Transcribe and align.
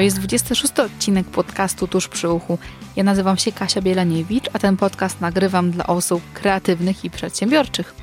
To 0.00 0.04
jest 0.04 0.18
26 0.18 0.78
odcinek 0.78 1.26
podcastu 1.26 1.88
Tuż 1.88 2.08
przy 2.08 2.28
uchu. 2.28 2.58
Ja 2.96 3.04
nazywam 3.04 3.36
się 3.36 3.52
Kasia 3.52 3.82
Bielaniewicz, 3.82 4.44
a 4.52 4.58
ten 4.58 4.76
podcast 4.76 5.20
nagrywam 5.20 5.70
dla 5.70 5.86
osób 5.86 6.22
kreatywnych 6.34 7.04
i 7.04 7.10
przedsiębiorczych. 7.10 7.94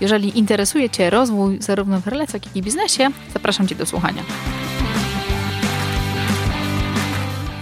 Jeżeli 0.00 0.38
interesuje 0.38 0.90
Cię 0.90 1.10
rozwój 1.10 1.62
zarówno 1.62 2.00
w 2.00 2.06
relacjach, 2.06 2.46
jak 2.46 2.56
i 2.56 2.62
biznesie, 2.62 3.10
zapraszam 3.32 3.68
Cię 3.68 3.74
do 3.74 3.86
słuchania. 3.86 4.22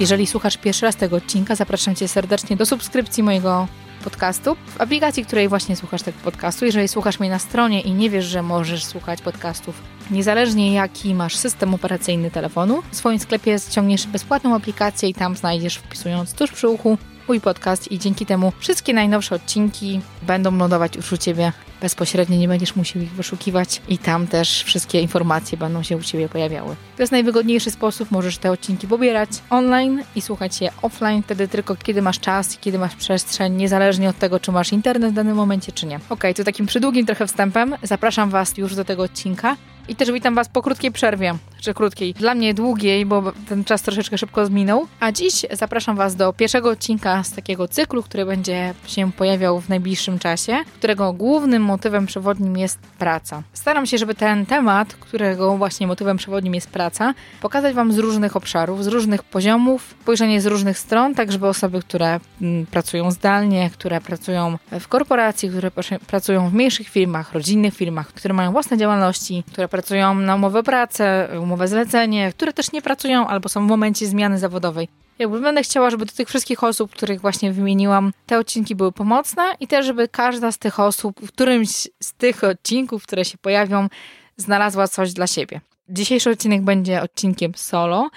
Jeżeli 0.00 0.27
słuchasz 0.27 0.57
pierwszy 0.57 0.87
raz 0.87 0.96
tego 0.96 1.16
odcinka, 1.16 1.55
zapraszam 1.55 1.95
Cię 1.95 2.09
serdecznie 2.09 2.57
do 2.57 2.66
subskrypcji 2.66 3.23
mojego 3.23 3.68
podcastu 4.05 4.57
w 4.66 4.80
aplikacji, 4.80 5.25
której 5.25 5.48
właśnie 5.48 5.77
słuchasz 5.77 6.03
tego 6.03 6.18
podcastu. 6.25 6.64
Jeżeli 6.64 6.89
słuchasz 6.89 7.21
mnie 7.21 7.30
na 7.30 7.39
stronie 7.39 7.80
i 7.80 7.93
nie 7.93 8.11
wiesz, 8.11 8.25
że 8.25 8.43
możesz 8.43 8.84
słuchać 8.84 9.23
podcastów 9.23 9.82
niezależnie 10.11 10.75
jaki 10.75 11.15
masz 11.15 11.37
system 11.37 11.74
operacyjny 11.74 12.30
telefonu, 12.30 12.83
w 12.91 12.96
swoim 12.96 13.19
sklepie 13.19 13.59
ściągniesz 13.59 14.06
bezpłatną 14.06 14.55
aplikację 14.55 15.09
i 15.09 15.15
tam 15.15 15.37
znajdziesz 15.37 15.77
wpisując 15.77 16.34
tuż 16.34 16.52
przy 16.52 16.69
uchu 16.69 16.98
mój 17.29 17.41
podcast 17.41 17.92
i 17.92 17.98
dzięki 17.98 18.27
temu 18.27 18.52
wszystkie 18.59 18.95
najnowsze 18.95 19.34
odcinki 19.34 20.01
będą 20.23 20.56
lądować 20.56 20.96
już 20.96 21.12
u 21.12 21.16
Ciebie 21.16 21.52
bezpośrednio, 21.80 22.37
nie 22.37 22.48
będziesz 22.48 22.77
musiał 22.77 23.02
ich 23.02 23.12
wyszukiwać 23.12 23.82
i 23.88 23.98
tam 23.98 24.27
też 24.27 24.62
wszystkie 24.62 25.01
informacje 25.01 25.59
będą 25.59 25.82
się 25.82 25.96
u 25.96 26.02
Ciebie 26.02 26.29
pojawiały. 26.29 26.77
To 26.96 27.02
jest 27.02 27.12
najwygodniejszy 27.12 27.70
sposób, 27.70 28.10
możesz 28.10 28.38
te 28.38 28.51
odcinki 28.51 28.88
pobierać 28.88 29.30
online 29.51 30.02
i 30.16 30.20
słuchać 30.20 30.60
je 30.60 30.70
offline, 30.82 31.23
wtedy 31.23 31.48
tylko 31.48 31.77
kiedy 31.77 32.02
masz 32.02 32.20
czas 32.20 32.59
kiedy 32.60 32.79
masz 32.79 32.96
przestrzeń, 32.96 33.57
niezależnie 33.57 34.09
od 34.09 34.18
tego, 34.18 34.41
czy 34.41 34.52
masz 34.52 34.73
internet 34.73 35.12
w 35.12 35.15
danym 35.15 35.37
momencie, 35.37 35.73
czy 35.73 35.87
nie. 35.87 36.01
Ok, 36.09 36.23
to 36.37 36.45
takim 36.45 36.66
przydługim 36.66 37.07
trochę 37.07 37.27
wstępem 37.27 37.74
zapraszam 37.82 38.30
Was 38.30 38.59
już 38.59 38.74
do 38.74 38.84
tego 38.84 39.02
odcinka. 39.02 39.57
I 39.88 39.96
też 39.96 40.12
witam 40.12 40.34
Was 40.34 40.48
po 40.48 40.62
krótkiej 40.62 40.92
przerwie, 40.92 41.34
krótkiej. 41.75 42.15
Dla 42.15 42.34
mnie 42.34 42.55
długiej, 42.55 43.07
bo 43.07 43.32
ten 43.49 43.65
czas 43.65 43.82
troszeczkę 43.82 44.18
szybko 44.18 44.46
zminął. 44.46 44.87
A 45.01 45.13
dziś 45.13 45.46
zapraszam 45.52 45.96
Was 45.96 46.16
do 46.16 46.32
pierwszego 46.32 46.71
odcinka 46.71 47.24
z 47.24 47.32
takiego 47.32 47.68
cyklu, 47.68 48.02
który 48.02 48.27
będzie 48.27 48.74
się 48.87 49.13
pojawiał 49.13 49.60
w 49.60 49.68
najbliższym 49.68 50.18
czasie, 50.18 50.57
którego 50.74 51.13
głównym 51.13 51.63
motywem 51.63 52.07
przewodnim 52.07 52.57
jest 52.57 52.79
praca. 52.99 53.43
Staram 53.52 53.87
się, 53.87 53.99
żeby 53.99 54.15
ten 54.15 54.46
temat, 54.46 54.95
którego 54.95 55.57
właśnie 55.57 55.87
motywem 55.87 56.16
przewodnim 56.16 56.55
jest 56.55 56.71
praca, 56.71 57.15
pokazać 57.40 57.74
Wam 57.74 57.93
z 57.93 57.99
różnych 57.99 58.37
obszarów, 58.37 58.85
z 58.85 58.87
różnych 58.87 59.23
poziomów, 59.23 59.95
spojrzenie 60.02 60.40
z 60.40 60.46
różnych 60.46 60.79
stron, 60.79 61.15
tak 61.15 61.33
żeby 61.33 61.46
osoby, 61.46 61.80
które 61.80 62.21
mm, 62.43 62.66
pracują 62.66 63.10
zdalnie, 63.10 63.71
które 63.71 64.00
pracują 64.00 64.59
w 64.81 64.88
korporacji, 64.88 65.50
które 65.50 65.71
pracują 66.06 66.49
w 66.49 66.55
mniejszych 66.55 66.88
firmach, 66.88 67.33
rodzinnych 67.33 67.75
firmach, 67.75 68.09
które 68.09 68.34
mają 68.34 68.53
własne 68.53 68.78
działalności, 68.78 69.44
które 69.53 69.69
pracują 69.69 70.15
na 70.15 70.34
umowę 70.34 70.62
pracę, 70.62 71.28
umowę 71.43 71.56
zlecenie, 71.65 72.32
które 72.32 72.53
też 72.53 72.72
nie 72.72 72.82
pracują 72.82 73.26
albo 73.26 73.49
są 73.49 73.66
w 73.66 73.69
momencie 73.69 74.06
zmiany 74.06 74.38
zawodowej. 74.38 74.88
Jakby 75.19 75.41
będę 75.41 75.62
chciała, 75.62 75.91
żeby 75.91 76.06
do 76.06 76.12
tych 76.12 76.28
wszystkich 76.28 76.65
osób, 76.65 76.93
których 76.93 77.21
właśnie 77.21 77.53
wymieniłam, 77.53 78.12
te 78.26 78.38
odcinki 78.38 78.75
były 78.75 78.93
pomocne 78.93 79.43
i 79.60 79.66
też, 79.66 79.87
żeby 79.87 80.09
każda 80.09 80.53
z 80.53 80.59
tych 80.59 80.81
osób 80.81 81.21
w 81.21 81.32
którymś 81.32 81.88
z 82.03 82.12
tych 82.12 82.44
odcinków, 82.44 83.03
które 83.03 83.25
się 83.25 83.38
pojawią, 83.38 83.88
znalazła 84.37 84.88
coś 84.88 85.12
dla 85.12 85.27
siebie. 85.27 85.60
Dzisiejszy 85.88 86.31
odcinek 86.31 86.62
będzie 86.62 87.03
odcinkiem 87.03 87.53
solo. 87.56 88.10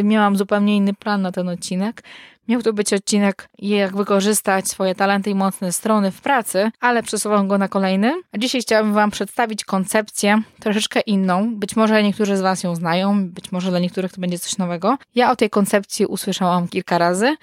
Y, 0.00 0.04
miałam 0.04 0.36
zupełnie 0.36 0.76
inny 0.76 0.94
plan 0.94 1.22
na 1.22 1.32
ten 1.32 1.48
odcinek. 1.48 2.02
Miał 2.48 2.62
to 2.62 2.72
być 2.72 2.92
odcinek, 2.92 3.48
jak 3.58 3.96
wykorzystać 3.96 4.68
swoje 4.68 4.94
talenty 4.94 5.30
i 5.30 5.34
mocne 5.34 5.72
strony 5.72 6.10
w 6.10 6.20
pracy, 6.20 6.70
ale 6.80 7.02
przesuwam 7.02 7.48
go 7.48 7.58
na 7.58 7.68
kolejny. 7.68 8.22
A 8.32 8.38
dzisiaj 8.38 8.60
chciałabym 8.60 8.92
Wam 8.92 9.10
przedstawić 9.10 9.64
koncepcję 9.64 10.42
troszeczkę 10.60 11.00
inną. 11.00 11.54
Być 11.56 11.76
może 11.76 12.02
niektórzy 12.02 12.36
z 12.36 12.40
Was 12.40 12.62
ją 12.62 12.74
znają, 12.74 13.28
być 13.28 13.52
może 13.52 13.70
dla 13.70 13.78
niektórych 13.78 14.12
to 14.12 14.20
będzie 14.20 14.38
coś 14.38 14.58
nowego. 14.58 14.98
Ja 15.14 15.30
o 15.30 15.36
tej 15.36 15.50
koncepcji 15.50 16.06
usłyszałam 16.06 16.68
kilka 16.68 16.98
razy, 16.98 17.36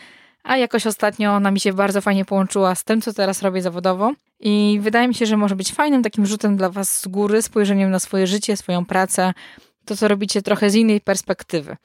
a 0.43 0.57
jakoś 0.57 0.87
ostatnio 0.87 1.31
ona 1.31 1.51
mi 1.51 1.59
się 1.59 1.73
bardzo 1.73 2.01
fajnie 2.01 2.25
połączyła 2.25 2.75
z 2.75 2.83
tym, 2.83 3.01
co 3.01 3.13
teraz 3.13 3.41
robię 3.41 3.61
zawodowo. 3.61 4.13
I 4.39 4.79
wydaje 4.81 5.07
mi 5.07 5.15
się, 5.15 5.25
że 5.25 5.37
może 5.37 5.55
być 5.55 5.71
fajnym 5.71 6.03
takim 6.03 6.25
rzutem 6.25 6.57
dla 6.57 6.69
Was 6.69 7.01
z 7.01 7.07
góry, 7.07 7.41
spojrzeniem 7.41 7.91
na 7.91 7.99
swoje 7.99 8.27
życie, 8.27 8.57
swoją 8.57 8.85
pracę, 8.85 9.33
to 9.85 9.95
co 9.95 10.07
robicie 10.07 10.41
trochę 10.41 10.69
z 10.69 10.75
innej 10.75 11.01
perspektywy. 11.01 11.77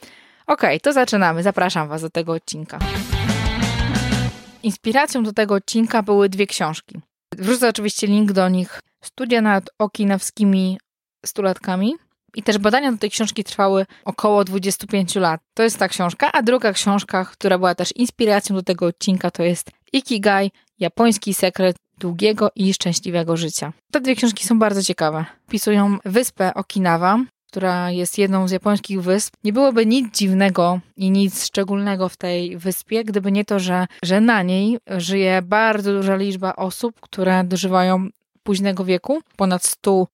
Ok, 0.51 0.63
to 0.83 0.93
zaczynamy. 0.93 1.43
Zapraszam 1.43 1.89
Was 1.89 2.03
do 2.03 2.11
tego 2.11 2.33
odcinka. 2.33 2.79
Inspiracją 4.63 5.23
do 5.23 5.33
tego 5.33 5.55
odcinka 5.55 6.03
były 6.03 6.29
dwie 6.29 6.47
książki. 6.47 7.01
Wrzucę 7.39 7.69
oczywiście 7.69 8.07
link 8.07 8.33
do 8.33 8.49
nich. 8.49 8.81
Studia 9.05 9.41
nad 9.41 9.71
okinawskimi 9.79 10.79
stulatkami. 11.27 11.95
I 12.35 12.43
też 12.43 12.59
badania 12.59 12.93
do 12.93 12.99
tej 12.99 13.11
książki 13.11 13.45
trwały 13.45 13.87
około 14.05 14.45
25 14.45 15.15
lat. 15.15 15.41
To 15.55 15.63
jest 15.63 15.79
ta 15.79 15.89
książka, 15.89 16.33
a 16.33 16.43
druga 16.43 16.73
książka, 16.73 17.25
która 17.25 17.59
była 17.59 17.75
też 17.75 17.97
inspiracją 17.97 18.57
do 18.57 18.63
tego 18.63 18.87
odcinka, 18.87 19.31
to 19.31 19.43
jest 19.43 19.71
Ikigai, 19.93 20.51
japoński 20.79 21.35
sekret 21.35 21.77
długiego 21.99 22.51
i 22.55 22.75
szczęśliwego 22.75 23.37
życia. 23.37 23.73
Te 23.93 24.01
dwie 24.01 24.17
książki 24.17 24.47
są 24.47 24.59
bardzo 24.59 24.83
ciekawe. 24.83 25.25
Pisują 25.49 25.99
wyspę 26.05 26.55
Okinawa, 26.55 27.19
która 27.51 27.91
jest 27.91 28.19
jedną 28.19 28.49
z 28.49 28.51
japońskich 28.51 29.03
wysp. 29.03 29.35
Nie 29.45 29.53
byłoby 29.53 29.87
nic 29.87 30.17
dziwnego 30.19 30.81
i 30.97 31.11
nic 31.11 31.47
szczególnego 31.47 32.09
w 32.09 32.17
tej 32.17 32.57
wyspie, 32.57 33.05
gdyby 33.05 33.33
nie 33.33 33.45
to, 33.45 33.59
że, 33.59 33.87
że 34.05 34.21
na 34.21 34.43
niej 34.43 34.79
żyje 34.87 35.43
bardzo 35.43 35.93
duża 35.93 36.17
liczba 36.17 36.57
osób, 36.57 37.01
które 37.01 37.45
dożywają 37.45 38.09
późnego 38.43 38.85
wieku, 38.85 39.21
ponad 39.37 39.65
100 39.65 40.07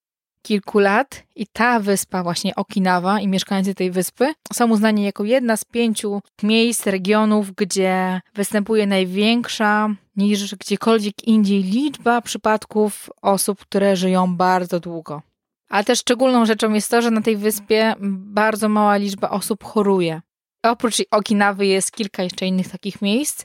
kilku 0.43 0.79
lat 0.79 1.23
i 1.35 1.47
ta 1.47 1.81
wyspa, 1.81 2.23
właśnie 2.23 2.55
Okinawa 2.55 3.21
i 3.21 3.29
mieszkańcy 3.29 3.75
tej 3.75 3.91
wyspy 3.91 4.33
są 4.53 4.71
uznani 4.71 5.05
jako 5.05 5.25
jedna 5.25 5.57
z 5.57 5.65
pięciu 5.65 6.21
miejsc, 6.43 6.87
regionów, 6.87 7.53
gdzie 7.55 8.21
występuje 8.35 8.87
największa 8.87 9.89
niż 10.17 10.55
gdziekolwiek 10.55 11.25
indziej 11.25 11.63
liczba 11.63 12.21
przypadków 12.21 13.11
osób, 13.23 13.61
które 13.61 13.97
żyją 13.97 14.37
bardzo 14.37 14.81
długo. 14.81 15.23
Ale 15.69 15.85
też 15.85 15.99
szczególną 15.99 16.47
rzeczą 16.47 16.73
jest 16.73 16.91
to, 16.91 17.03
że 17.03 17.11
na 17.11 17.21
tej 17.21 17.37
wyspie 17.37 17.95
bardzo 18.01 18.69
mała 18.69 18.97
liczba 18.97 19.31
osób 19.31 19.65
choruje. 19.65 20.21
Oprócz 20.63 20.97
Okinawy 21.11 21.67
jest 21.67 21.93
kilka 21.93 22.23
jeszcze 22.23 22.47
innych 22.47 22.69
takich 22.69 23.03
miejsc. 23.03 23.45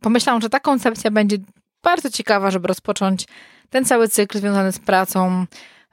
Pomyślałam, 0.00 0.42
że 0.42 0.48
ta 0.48 0.60
koncepcja 0.60 1.10
będzie 1.10 1.36
bardzo 1.82 2.10
ciekawa, 2.10 2.50
żeby 2.50 2.68
rozpocząć 2.68 3.24
ten 3.70 3.84
cały 3.84 4.08
cykl 4.08 4.38
związany 4.38 4.72
z 4.72 4.78
pracą. 4.78 5.46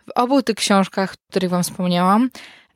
W 0.08 0.12
obu 0.16 0.42
tych 0.42 0.56
książkach, 0.56 1.14
o 1.14 1.30
których 1.30 1.50
Wam 1.50 1.64
wspomniałam, 1.64 2.30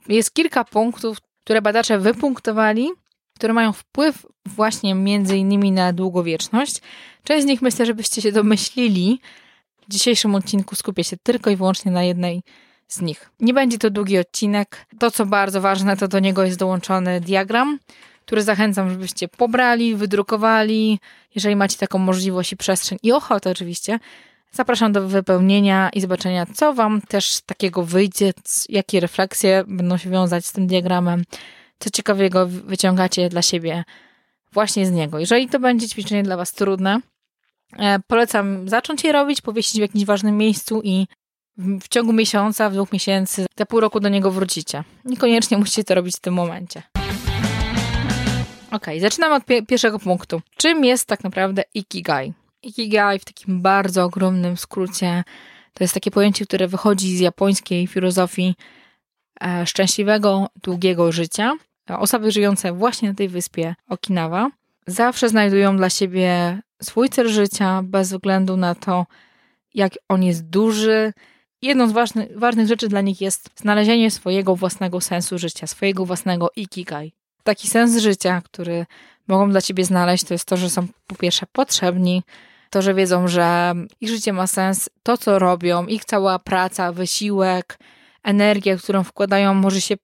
jest 0.09 0.33
kilka 0.33 0.63
punktów, 0.63 1.17
które 1.43 1.61
badacze 1.61 1.99
wypunktowali, 1.99 2.89
które 3.35 3.53
mają 3.53 3.73
wpływ 3.73 4.25
właśnie 4.45 4.95
między 4.95 5.37
innymi 5.37 5.71
na 5.71 5.93
długowieczność. 5.93 6.81
Część 7.23 7.43
z 7.43 7.45
nich 7.45 7.61
myślę, 7.61 7.85
żebyście 7.85 8.21
się 8.21 8.31
domyślili. 8.31 9.21
W 9.81 9.91
dzisiejszym 9.91 10.35
odcinku 10.35 10.75
skupię 10.75 11.03
się 11.03 11.17
tylko 11.23 11.49
i 11.49 11.55
wyłącznie 11.55 11.91
na 11.91 12.03
jednej 12.03 12.41
z 12.87 13.01
nich. 13.01 13.29
Nie 13.39 13.53
będzie 13.53 13.77
to 13.77 13.89
długi 13.89 14.17
odcinek. 14.17 14.85
To, 14.99 15.11
co 15.11 15.25
bardzo 15.25 15.61
ważne, 15.61 15.97
to 15.97 16.07
do 16.07 16.19
niego 16.19 16.43
jest 16.43 16.59
dołączony 16.59 17.21
diagram, 17.21 17.79
który 18.25 18.43
zachęcam, 18.43 18.89
żebyście 18.89 19.27
pobrali, 19.27 19.95
wydrukowali, 19.95 20.99
jeżeli 21.35 21.55
macie 21.55 21.77
taką 21.77 21.97
możliwość 21.97 22.51
i 22.51 22.57
przestrzeń 22.57 22.99
i 23.03 23.11
ochotę 23.11 23.51
oczywiście. 23.51 23.99
Zapraszam 24.51 24.91
do 24.91 25.07
wypełnienia 25.07 25.89
i 25.89 26.01
zobaczenia, 26.01 26.45
co 26.45 26.73
Wam 26.73 27.01
też 27.01 27.41
takiego 27.45 27.83
wyjdzie, 27.83 28.33
jakie 28.69 28.99
refleksje 28.99 29.63
będą 29.67 29.97
się 29.97 30.09
wiązać 30.09 30.45
z 30.45 30.51
tym 30.51 30.67
diagramem, 30.67 31.23
co 31.79 31.89
ciekawego 31.89 32.47
wyciągacie 32.47 33.29
dla 33.29 33.41
siebie 33.41 33.83
właśnie 34.51 34.85
z 34.85 34.91
niego. 34.91 35.19
Jeżeli 35.19 35.49
to 35.49 35.59
będzie 35.59 35.89
ćwiczenie 35.89 36.23
dla 36.23 36.37
Was 36.37 36.53
trudne, 36.53 36.99
e, 37.79 37.99
polecam 38.07 38.69
zacząć 38.69 39.03
je 39.03 39.11
robić, 39.11 39.41
powiesić 39.41 39.75
w 39.75 39.81
jakimś 39.81 40.05
ważnym 40.05 40.37
miejscu 40.37 40.81
i 40.83 41.07
w 41.57 41.87
ciągu 41.87 42.13
miesiąca, 42.13 42.69
w 42.69 42.73
dwóch 42.73 42.91
miesięcy, 42.91 43.45
za 43.57 43.65
pół 43.65 43.79
roku 43.79 43.99
do 43.99 44.09
niego 44.09 44.31
wrócicie. 44.31 44.83
Niekoniecznie 45.05 45.57
musicie 45.63 45.83
to 45.83 45.95
robić 45.95 46.15
w 46.17 46.19
tym 46.19 46.33
momencie. 46.33 46.83
Ok, 48.71 48.85
zaczynamy 48.99 49.35
od 49.35 49.45
pi 49.45 49.65
pierwszego 49.65 49.99
punktu. 49.99 50.41
Czym 50.57 50.85
jest 50.85 51.05
tak 51.05 51.23
naprawdę 51.23 51.63
Ikigai? 51.73 52.33
Ikigai 52.63 53.19
w 53.19 53.25
takim 53.25 53.61
bardzo 53.61 54.03
ogromnym 54.03 54.57
skrócie 54.57 55.23
to 55.73 55.83
jest 55.83 55.93
takie 55.93 56.11
pojęcie, 56.11 56.45
które 56.45 56.67
wychodzi 56.67 57.17
z 57.17 57.19
japońskiej 57.19 57.87
filozofii 57.87 58.55
e, 59.41 59.65
szczęśliwego, 59.65 60.47
długiego 60.63 61.11
życia. 61.11 61.53
Osoby 61.89 62.31
żyjące 62.31 62.73
właśnie 62.73 63.09
na 63.09 63.15
tej 63.15 63.27
wyspie 63.27 63.75
Okinawa 63.89 64.49
zawsze 64.87 65.29
znajdują 65.29 65.77
dla 65.77 65.89
siebie 65.89 66.59
swój 66.81 67.09
cel 67.09 67.29
życia 67.29 67.81
bez 67.83 68.11
względu 68.11 68.57
na 68.57 68.75
to, 68.75 69.05
jak 69.73 69.93
on 70.09 70.23
jest 70.23 70.49
duży, 70.49 71.13
Jedną 71.61 71.89
z 71.89 71.91
ważnych, 71.91 72.39
ważnych 72.39 72.67
rzeczy 72.67 72.87
dla 72.87 73.01
nich 73.01 73.21
jest 73.21 73.49
znalezienie 73.55 74.11
swojego 74.11 74.55
własnego 74.55 75.01
sensu 75.01 75.37
życia, 75.37 75.67
swojego 75.67 76.05
własnego 76.05 76.51
ikigai. 76.55 77.13
Taki 77.43 77.67
sens 77.67 77.97
życia, 77.97 78.41
który 78.45 78.85
mogą 79.27 79.49
dla 79.49 79.61
ciebie 79.61 79.85
znaleźć, 79.85 80.23
to 80.23 80.33
jest 80.33 80.45
to, 80.45 80.57
że 80.57 80.69
są 80.69 80.87
po 81.07 81.15
pierwsze 81.15 81.45
potrzebni, 81.51 82.23
to, 82.69 82.81
że 82.81 82.93
wiedzą, 82.93 83.27
że 83.27 83.73
ich 84.01 84.09
życie 84.09 84.33
ma 84.33 84.47
sens, 84.47 84.89
to 85.03 85.17
co 85.17 85.39
robią, 85.39 85.85
ich 85.85 86.05
cała 86.05 86.39
praca, 86.39 86.91
wysiłek, 86.91 87.79
energia, 88.23 88.77
którą 88.77 89.03
wkładają, 89.03 89.53
może 89.53 89.81
się 89.81 89.95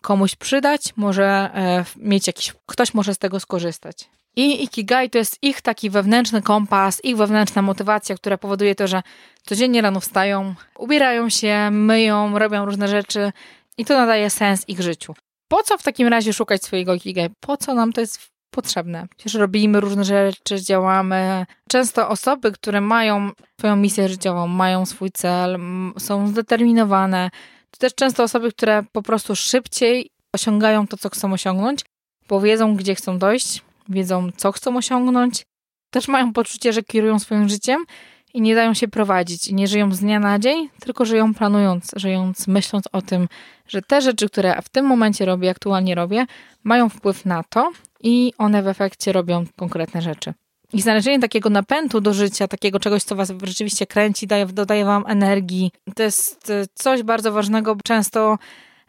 komuś 0.00 0.36
przydać, 0.36 0.96
może 0.96 1.50
e, 1.54 1.84
mieć 1.96 2.26
jakiś, 2.26 2.54
ktoś 2.66 2.94
może 2.94 3.14
z 3.14 3.18
tego 3.18 3.40
skorzystać. 3.40 4.08
I 4.36 4.64
Ikigai 4.64 5.10
to 5.10 5.18
jest 5.18 5.38
ich 5.42 5.60
taki 5.60 5.90
wewnętrzny 5.90 6.42
kompas, 6.42 7.04
ich 7.04 7.16
wewnętrzna 7.16 7.62
motywacja, 7.62 8.14
która 8.14 8.38
powoduje 8.38 8.74
to, 8.74 8.86
że 8.86 9.02
codziennie 9.42 9.82
rano 9.82 10.00
wstają, 10.00 10.54
ubierają 10.78 11.28
się, 11.28 11.70
myją, 11.70 12.38
robią 12.38 12.64
różne 12.64 12.88
rzeczy 12.88 13.32
i 13.78 13.84
to 13.84 13.94
nadaje 13.94 14.30
sens 14.30 14.68
ich 14.68 14.80
życiu. 14.80 15.14
Po 15.48 15.62
co 15.62 15.78
w 15.78 15.82
takim 15.82 16.08
razie 16.08 16.32
szukać 16.32 16.64
swojego 16.64 16.94
Ikigai? 16.94 17.30
Po 17.40 17.56
co 17.56 17.74
nam 17.74 17.92
to 17.92 18.00
jest 18.00 18.32
potrzebne? 18.50 19.06
Przecież 19.16 19.34
robimy 19.34 19.80
różne 19.80 20.04
rzeczy, 20.04 20.62
działamy. 20.62 21.46
Często 21.68 22.08
osoby, 22.08 22.52
które 22.52 22.80
mają 22.80 23.30
swoją 23.58 23.76
misję 23.76 24.08
życiową, 24.08 24.46
mają 24.46 24.86
swój 24.86 25.10
cel, 25.10 25.58
są 25.98 26.28
zdeterminowane, 26.28 27.30
to 27.70 27.78
też 27.78 27.94
często 27.94 28.22
osoby, 28.22 28.52
które 28.52 28.82
po 28.92 29.02
prostu 29.02 29.36
szybciej 29.36 30.10
osiągają 30.32 30.86
to, 30.86 30.96
co 30.96 31.08
chcą 31.08 31.32
osiągnąć, 31.32 31.80
bo 32.28 32.40
wiedzą, 32.40 32.76
gdzie 32.76 32.94
chcą 32.94 33.18
dojść, 33.18 33.62
wiedzą, 33.92 34.30
co 34.36 34.52
chcą 34.52 34.76
osiągnąć, 34.76 35.46
też 35.90 36.08
mają 36.08 36.32
poczucie, 36.32 36.72
że 36.72 36.82
kierują 36.82 37.18
swoim 37.18 37.48
życiem 37.48 37.84
i 38.34 38.40
nie 38.40 38.54
dają 38.54 38.74
się 38.74 38.88
prowadzić. 38.88 39.48
I 39.48 39.54
nie 39.54 39.68
żyją 39.68 39.92
z 39.92 40.00
dnia 40.00 40.20
na 40.20 40.38
dzień, 40.38 40.68
tylko 40.80 41.04
żyją 41.04 41.34
planując, 41.34 41.90
żyjąc, 41.96 42.48
myśląc 42.48 42.84
o 42.92 43.02
tym, 43.02 43.28
że 43.68 43.82
te 43.82 44.02
rzeczy, 44.02 44.28
które 44.28 44.62
w 44.62 44.68
tym 44.68 44.86
momencie 44.86 45.24
robię, 45.24 45.50
aktualnie 45.50 45.94
robię, 45.94 46.26
mają 46.64 46.88
wpływ 46.88 47.24
na 47.24 47.42
to 47.42 47.72
i 48.00 48.32
one 48.38 48.62
w 48.62 48.66
efekcie 48.66 49.12
robią 49.12 49.44
konkretne 49.56 50.02
rzeczy. 50.02 50.34
I 50.72 50.82
znalezienie 50.82 51.20
takiego 51.20 51.50
napędu 51.50 52.00
do 52.00 52.14
życia, 52.14 52.48
takiego 52.48 52.80
czegoś, 52.80 53.02
co 53.02 53.16
was 53.16 53.32
rzeczywiście 53.42 53.86
kręci, 53.86 54.26
daje, 54.26 54.46
dodaje 54.46 54.84
wam 54.84 55.04
energii, 55.06 55.70
to 55.94 56.02
jest 56.02 56.50
e, 56.50 56.64
coś 56.74 57.02
bardzo 57.02 57.32
ważnego. 57.32 57.76
Często 57.84 58.38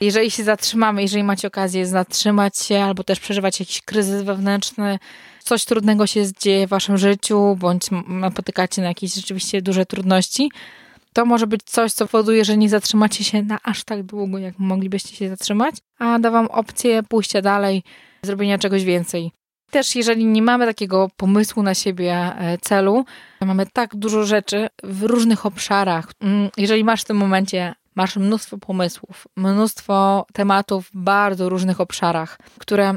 jeżeli 0.02 0.32
się 0.32 0.44
zatrzymamy, 0.44 1.02
jeżeli 1.02 1.24
macie 1.24 1.48
okazję 1.48 1.86
zatrzymać 1.86 2.58
się 2.58 2.80
albo 2.80 3.04
też 3.04 3.20
przeżywać 3.20 3.60
jakiś 3.60 3.82
kryzys 3.82 4.24
wewnętrzny, 4.24 5.00
coś 5.44 5.66
trudnego 5.66 6.08
się 6.08 6.24
dzieje 6.42 6.68
w 6.68 6.70
waszym 6.70 6.98
życiu, 6.98 7.56
bądź 7.60 7.84
napotykacie 8.08 8.82
na 8.82 8.88
jakieś 8.88 9.14
rzeczywiście 9.14 9.62
duże 9.62 9.86
trudności, 9.86 10.50
to 11.14 11.26
może 11.26 11.48
być 11.48 11.62
coś, 11.64 11.92
co 11.92 12.08
powoduje, 12.08 12.46
że 12.46 12.58
nie 12.58 12.70
zatrzymacie 12.70 13.24
się 13.24 13.44
na 13.44 13.60
aż 13.64 13.84
tak 13.84 14.04
długo, 14.04 14.38
jak 14.38 14.60
moglibyście 14.60 15.16
się 15.16 15.30
zatrzymać, 15.30 15.76
a 16.00 16.20
da 16.20 16.32
wam 16.32 16.46
opcję 16.46 17.04
pójścia 17.04 17.42
dalej, 17.42 17.84
zrobienia 18.24 18.58
czegoś 18.58 18.84
więcej. 18.84 19.32
Też 19.72 19.96
jeżeli 19.96 20.26
nie 20.26 20.42
mamy 20.42 20.66
takiego 20.66 21.10
pomysłu 21.18 21.64
na 21.64 21.74
siebie, 21.74 22.14
e, 22.14 22.58
celu, 22.58 23.06
mamy 23.42 23.66
tak 23.74 23.96
dużo 23.96 24.24
rzeczy 24.24 24.68
w 24.84 25.04
różnych 25.04 25.46
obszarach. 25.46 26.12
Mm, 26.22 26.50
jeżeli 26.58 26.84
masz 26.84 27.02
w 27.02 27.06
tym 27.06 27.18
momencie 27.18 27.76
masz 27.96 28.16
mnóstwo 28.18 28.58
pomysłów, 28.58 29.28
mnóstwo 29.36 30.26
tematów 30.34 30.88
w 30.88 30.98
bardzo 30.98 31.50
różnych 31.50 31.82
obszarach, 31.82 32.40
które 32.60 32.96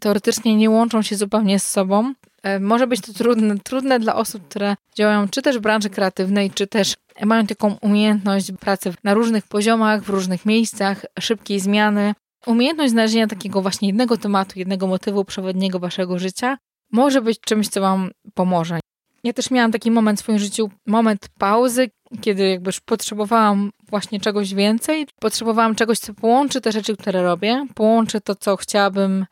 teoretycznie 0.00 0.56
nie 0.56 0.70
łączą 0.70 1.02
się 1.02 1.16
zupełnie 1.16 1.58
z 1.58 1.68
sobą. 1.68 2.14
E, 2.42 2.60
może 2.60 2.86
być 2.86 3.00
to 3.00 3.12
trudne, 3.12 3.58
trudne 3.58 3.98
dla 3.98 4.14
osób, 4.14 4.48
które 4.48 4.76
działają 4.94 5.28
czy 5.28 5.42
też 5.42 5.58
w 5.58 5.60
branży 5.60 5.90
kreatywnej, 5.90 6.50
czy 6.50 6.66
też 6.66 6.94
mają 7.24 7.46
taką 7.46 7.76
umiejętność 7.80 8.52
pracy 8.60 8.94
na 9.04 9.14
różnych 9.14 9.46
poziomach, 9.46 10.02
w 10.02 10.08
różnych 10.08 10.46
miejscach, 10.46 11.06
szybkiej 11.20 11.60
zmiany. 11.60 12.14
Umiejętność 12.46 12.92
znalezienia 12.92 13.26
takiego 13.26 13.62
właśnie 13.62 13.88
jednego 13.88 14.16
tematu, 14.16 14.58
jednego 14.58 14.86
motywu 14.86 15.24
przewodniego 15.24 15.78
waszego 15.78 16.18
życia 16.18 16.58
może 16.92 17.22
być 17.22 17.40
czymś, 17.40 17.68
co 17.68 17.80
wam 17.80 18.10
pomoże. 18.34 18.80
Ja 19.26 19.32
też 19.32 19.50
miałam 19.50 19.72
taki 19.72 19.90
moment 19.90 20.18
w 20.18 20.22
swoim 20.22 20.38
życiu, 20.38 20.70
moment 20.86 21.28
pauzy, 21.38 21.90
kiedy 22.20 22.48
jakby 22.48 22.68
już 22.68 22.80
potrzebowałam 22.80 23.70
właśnie 23.88 24.20
czegoś 24.20 24.54
więcej. 24.54 25.06
Potrzebowałam 25.20 25.74
czegoś, 25.74 25.98
co 25.98 26.14
połączy 26.14 26.60
te 26.60 26.72
rzeczy, 26.72 26.96
które 26.96 27.22
robię, 27.22 27.66
połączy 27.74 28.20
to, 28.20 28.34
co 28.34 28.56
chciałabym 28.56 29.26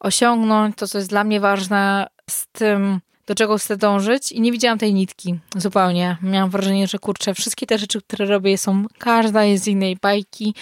osiągnąć, 0.00 0.76
to, 0.76 0.88
co 0.88 0.98
jest 0.98 1.10
dla 1.10 1.24
mnie 1.24 1.40
ważne, 1.40 2.06
z 2.30 2.46
tym, 2.46 3.00
do 3.26 3.34
czego 3.34 3.58
chcę 3.58 3.76
dążyć 3.76 4.32
i 4.32 4.40
nie 4.40 4.52
widziałam 4.52 4.78
tej 4.78 4.94
nitki 4.94 5.38
zupełnie. 5.56 6.16
Miałam 6.22 6.50
wrażenie, 6.50 6.86
że 6.86 6.98
kurczę, 6.98 7.34
wszystkie 7.34 7.66
te 7.66 7.78
rzeczy, 7.78 8.02
które 8.02 8.26
robię 8.26 8.58
są, 8.58 8.84
każda 8.98 9.44
jest 9.44 9.64
z 9.64 9.68
innej 9.68 9.96
bajki, 10.02 10.54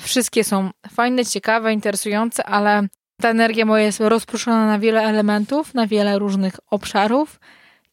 wszystkie 0.00 0.44
są 0.44 0.70
fajne, 0.90 1.24
ciekawe, 1.24 1.72
interesujące, 1.72 2.46
ale 2.46 2.88
ta 3.20 3.30
energia 3.30 3.64
moja 3.64 3.84
jest 3.84 4.00
rozproszona 4.00 4.66
na 4.66 4.78
wiele 4.78 5.02
elementów, 5.02 5.74
na 5.74 5.86
wiele 5.86 6.18
różnych 6.18 6.54
obszarów 6.70 7.40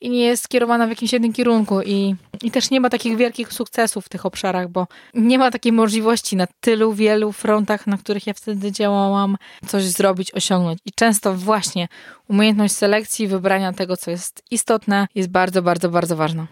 i 0.02 0.10
nie 0.10 0.26
jest 0.26 0.44
skierowana 0.44 0.86
w 0.86 0.90
jakimś 0.90 1.14
jednym 1.14 1.34
kierunku 1.34 1.82
i, 1.82 2.16
i 2.44 2.52
też 2.52 2.72
nie 2.72 2.82
ma 2.82 2.90
takich 2.90 3.18
wielkich 3.18 3.54
sukcesów 3.54 4.06
w 4.06 4.10
tych 4.10 4.26
obszarach, 4.26 4.70
bo 4.70 4.88
nie 5.14 5.40
ma 5.40 5.52
takiej 5.52 5.72
możliwości 5.72 6.36
na 6.36 6.48
tylu 6.60 6.94
wielu 6.94 7.32
frontach, 7.32 7.88
na 7.88 7.98
których 7.98 8.28
ja 8.28 8.34
wtedy 8.34 8.72
działałam, 8.72 9.38
coś 9.68 9.84
zrobić, 9.84 10.34
osiągnąć. 10.34 10.80
I 10.86 10.92
często 10.92 11.34
właśnie 11.34 11.88
umiejętność 12.28 12.76
selekcji, 12.76 13.28
wybrania 13.28 13.74
tego, 13.74 13.98
co 13.98 14.12
jest 14.12 14.44
istotne, 14.52 15.08
jest 15.16 15.30
bardzo, 15.30 15.62
bardzo, 15.62 15.90
bardzo 15.90 16.16
ważna. 16.16 16.48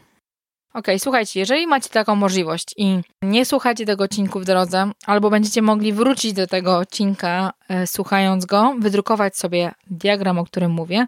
Ok, 0.74 0.88
słuchajcie, 0.98 1.40
jeżeli 1.40 1.68
macie 1.68 1.90
taką 1.90 2.16
możliwość 2.16 2.74
i 2.78 3.00
nie 3.22 3.46
słuchacie 3.46 3.86
tego 3.86 4.04
odcinku 4.04 4.40
w 4.40 4.46
drodze, 4.46 4.92
albo 5.06 5.30
będziecie 5.30 5.62
mogli 5.62 5.94
wrócić 5.94 6.34
do 6.34 6.48
tego 6.48 6.78
odcinka, 6.78 7.54
e, 7.70 7.88
słuchając 7.88 8.46
go, 8.46 8.76
wydrukować 8.80 9.38
sobie 9.38 9.72
diagram, 9.90 10.40
o 10.40 10.46
którym 10.46 10.72
mówię, 10.72 11.08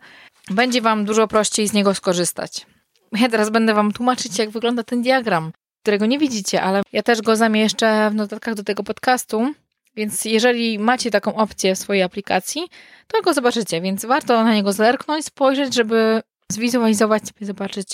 będzie 0.50 0.82
Wam 0.82 1.06
dużo 1.06 1.28
prościej 1.28 1.68
z 1.68 1.74
niego 1.74 1.96
skorzystać. 1.96 2.66
Ja 3.12 3.30
teraz 3.30 3.50
będę 3.50 3.74
Wam 3.74 3.92
tłumaczyć, 3.92 4.40
jak 4.40 4.50
wygląda 4.50 4.84
ten 4.84 5.02
diagram, 5.02 5.52
którego 5.84 6.06
nie 6.06 6.20
widzicie, 6.20 6.62
ale 6.62 6.82
ja 6.94 7.04
też 7.04 7.22
go 7.22 7.36
zamieszczę 7.36 8.10
w 8.12 8.16
notatkach 8.16 8.56
do 8.56 8.64
tego 8.64 8.84
podcastu. 8.84 9.54
Więc 9.96 10.26
jeżeli 10.26 10.80
macie 10.80 11.12
taką 11.12 11.36
opcję 11.36 11.76
w 11.76 11.80
swojej 11.80 12.04
aplikacji, 12.04 12.62
to 13.08 13.22
go 13.22 13.34
zobaczycie, 13.34 13.82
więc 13.82 14.06
warto 14.06 14.44
na 14.44 14.54
niego 14.54 14.74
zerknąć, 14.74 15.26
spojrzeć, 15.26 15.74
żeby 15.74 16.22
zwizualizować 16.52 17.28
sobie, 17.28 17.46
zobaczyć, 17.46 17.88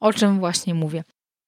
o 0.00 0.12
czym 0.12 0.38
właśnie 0.38 0.74
mówię. 0.74 1.04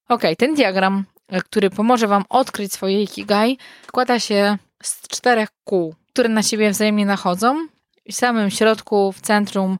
Ok, 0.09 0.21
ten 0.37 0.55
diagram, 0.55 1.05
który 1.45 1.69
pomoże 1.69 2.07
Wam 2.07 2.23
odkryć 2.29 2.73
swoje 2.73 3.03
Ikigai, 3.03 3.57
składa 3.87 4.19
się 4.19 4.57
z 4.83 5.07
czterech 5.07 5.49
kół, 5.63 5.95
które 6.13 6.29
na 6.29 6.43
siebie 6.43 6.71
wzajemnie 6.71 7.05
nachodzą. 7.05 7.67
W 8.09 8.15
samym 8.15 8.49
środku, 8.49 9.11
w 9.11 9.21
centrum 9.21 9.77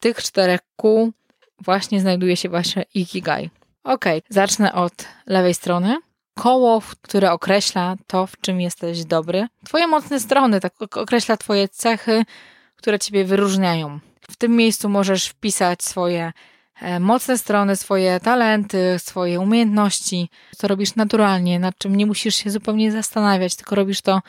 tych 0.00 0.22
czterech 0.22 0.60
kół 0.76 1.12
właśnie 1.60 2.00
znajduje 2.00 2.36
się 2.36 2.48
wasze 2.48 2.84
Ikigai. 2.94 3.50
Ok, 3.84 4.04
zacznę 4.28 4.72
od 4.72 4.92
lewej 5.26 5.54
strony. 5.54 5.96
Koło, 6.34 6.82
które 7.02 7.32
określa 7.32 7.96
to, 8.06 8.26
w 8.26 8.40
czym 8.40 8.60
jesteś 8.60 9.04
dobry. 9.04 9.46
Twoje 9.64 9.86
mocne 9.86 10.20
strony, 10.20 10.60
tak 10.60 10.96
określa 10.96 11.36
twoje 11.36 11.68
cechy, 11.68 12.24
które 12.76 12.98
ciebie 12.98 13.24
wyróżniają. 13.24 13.98
W 14.30 14.36
tym 14.36 14.56
miejscu 14.56 14.88
możesz 14.88 15.26
wpisać 15.26 15.82
swoje 15.82 16.32
e, 16.80 17.00
mocne 17.00 17.38
strony, 17.38 17.76
swoje 17.76 18.20
talenty, 18.20 18.98
swoje 18.98 19.40
umiejętności, 19.40 20.30
co 20.56 20.68
robisz 20.68 20.94
naturalnie, 20.94 21.58
nad 21.58 21.78
czym 21.78 21.96
nie 21.96 22.06
musisz 22.06 22.34
się 22.36 22.50
zupełnie 22.50 22.92
zastanawiać, 22.92 23.56
tylko 23.56 23.74
robisz 23.74 24.00
to 24.00 24.20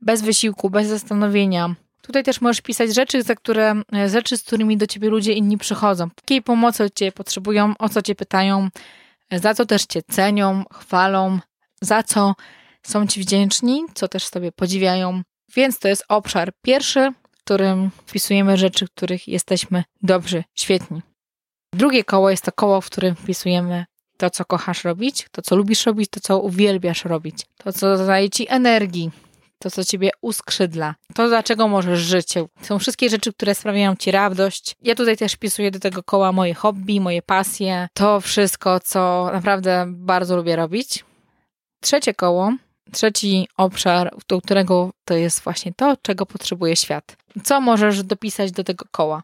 bez 0.00 0.22
wysiłku, 0.22 0.70
bez 0.70 0.88
zastanowienia, 0.88 1.74
Tutaj 2.12 2.24
też 2.24 2.40
możesz 2.40 2.60
pisać 2.60 2.94
rzeczy, 2.94 3.22
za 3.22 3.34
które, 3.34 3.82
e, 3.94 4.08
rzeczy, 4.08 4.36
z 4.36 4.42
którymi 4.42 4.76
do 4.76 4.86
ciebie 4.86 5.08
ludzie 5.08 5.32
inni 5.32 5.58
przychodzą. 5.58 6.08
Jakiej 6.22 6.42
pomocy 6.42 6.84
od 6.84 6.94
ciebie 6.94 7.12
potrzebują, 7.12 7.74
o 7.78 7.88
co 7.88 8.02
cię 8.02 8.14
pytają, 8.14 8.68
e, 9.30 9.38
za 9.38 9.54
co 9.54 9.66
też 9.66 9.86
cię 9.86 10.02
cenią, 10.02 10.64
chwalą, 10.72 11.38
za 11.80 12.02
co 12.02 12.34
są 12.82 13.06
ci 13.06 13.20
wdzięczni, 13.20 13.84
co 13.94 14.08
też 14.08 14.24
sobie 14.24 14.52
podziwiają. 14.52 15.22
Więc 15.54 15.78
to 15.78 15.88
jest 15.88 16.04
obszar 16.08 16.52
pierwszy, 16.62 17.12
w 17.32 17.38
którym 17.44 17.90
wpisujemy 18.06 18.56
rzeczy, 18.56 18.86
których 18.88 19.28
jesteśmy 19.28 19.84
dobrzy, 20.02 20.44
świetni. 20.54 21.02
Drugie 21.74 22.04
koło 22.04 22.30
jest 22.30 22.44
to 22.44 22.52
koło, 22.52 22.80
w 22.80 22.86
którym 22.86 23.14
wpisujemy 23.14 23.84
to, 24.16 24.30
co 24.30 24.44
kochasz 24.44 24.84
robić, 24.84 25.26
to, 25.30 25.42
co 25.42 25.56
lubisz 25.56 25.86
robić, 25.86 26.10
to, 26.10 26.20
co 26.20 26.38
uwielbiasz 26.38 27.04
robić, 27.04 27.46
to, 27.56 27.72
co 27.72 27.96
dodaje 27.96 28.30
ci 28.30 28.46
energii, 28.48 29.10
to, 29.62 29.70
co 29.70 29.84
ciebie 29.84 30.10
uskrzydla, 30.20 30.94
to, 31.14 31.28
dlaczego 31.28 31.68
możesz 31.68 32.00
żyć. 32.00 32.34
Są 32.62 32.78
wszystkie 32.78 33.10
rzeczy, 33.10 33.32
które 33.32 33.54
sprawiają 33.54 33.96
ci 33.96 34.10
radość. 34.10 34.76
Ja 34.82 34.94
tutaj 34.94 35.16
też 35.16 35.32
wpisuję 35.32 35.70
do 35.70 35.80
tego 35.80 36.02
koła 36.02 36.32
moje 36.32 36.54
hobby, 36.54 37.00
moje 37.00 37.22
pasje, 37.22 37.88
to 37.94 38.20
wszystko, 38.20 38.80
co 38.80 39.30
naprawdę 39.32 39.84
bardzo 39.88 40.36
lubię 40.36 40.56
robić. 40.56 41.04
Trzecie 41.80 42.14
koło, 42.14 42.52
trzeci 42.92 43.48
obszar, 43.56 44.14
do 44.28 44.40
którego 44.40 44.90
to 45.04 45.14
jest 45.14 45.40
właśnie 45.40 45.72
to, 45.76 45.96
czego 46.02 46.26
potrzebuje 46.26 46.76
świat. 46.76 47.16
Co 47.44 47.60
możesz 47.60 48.02
dopisać 48.02 48.52
do 48.52 48.64
tego 48.64 48.84
koła? 48.90 49.22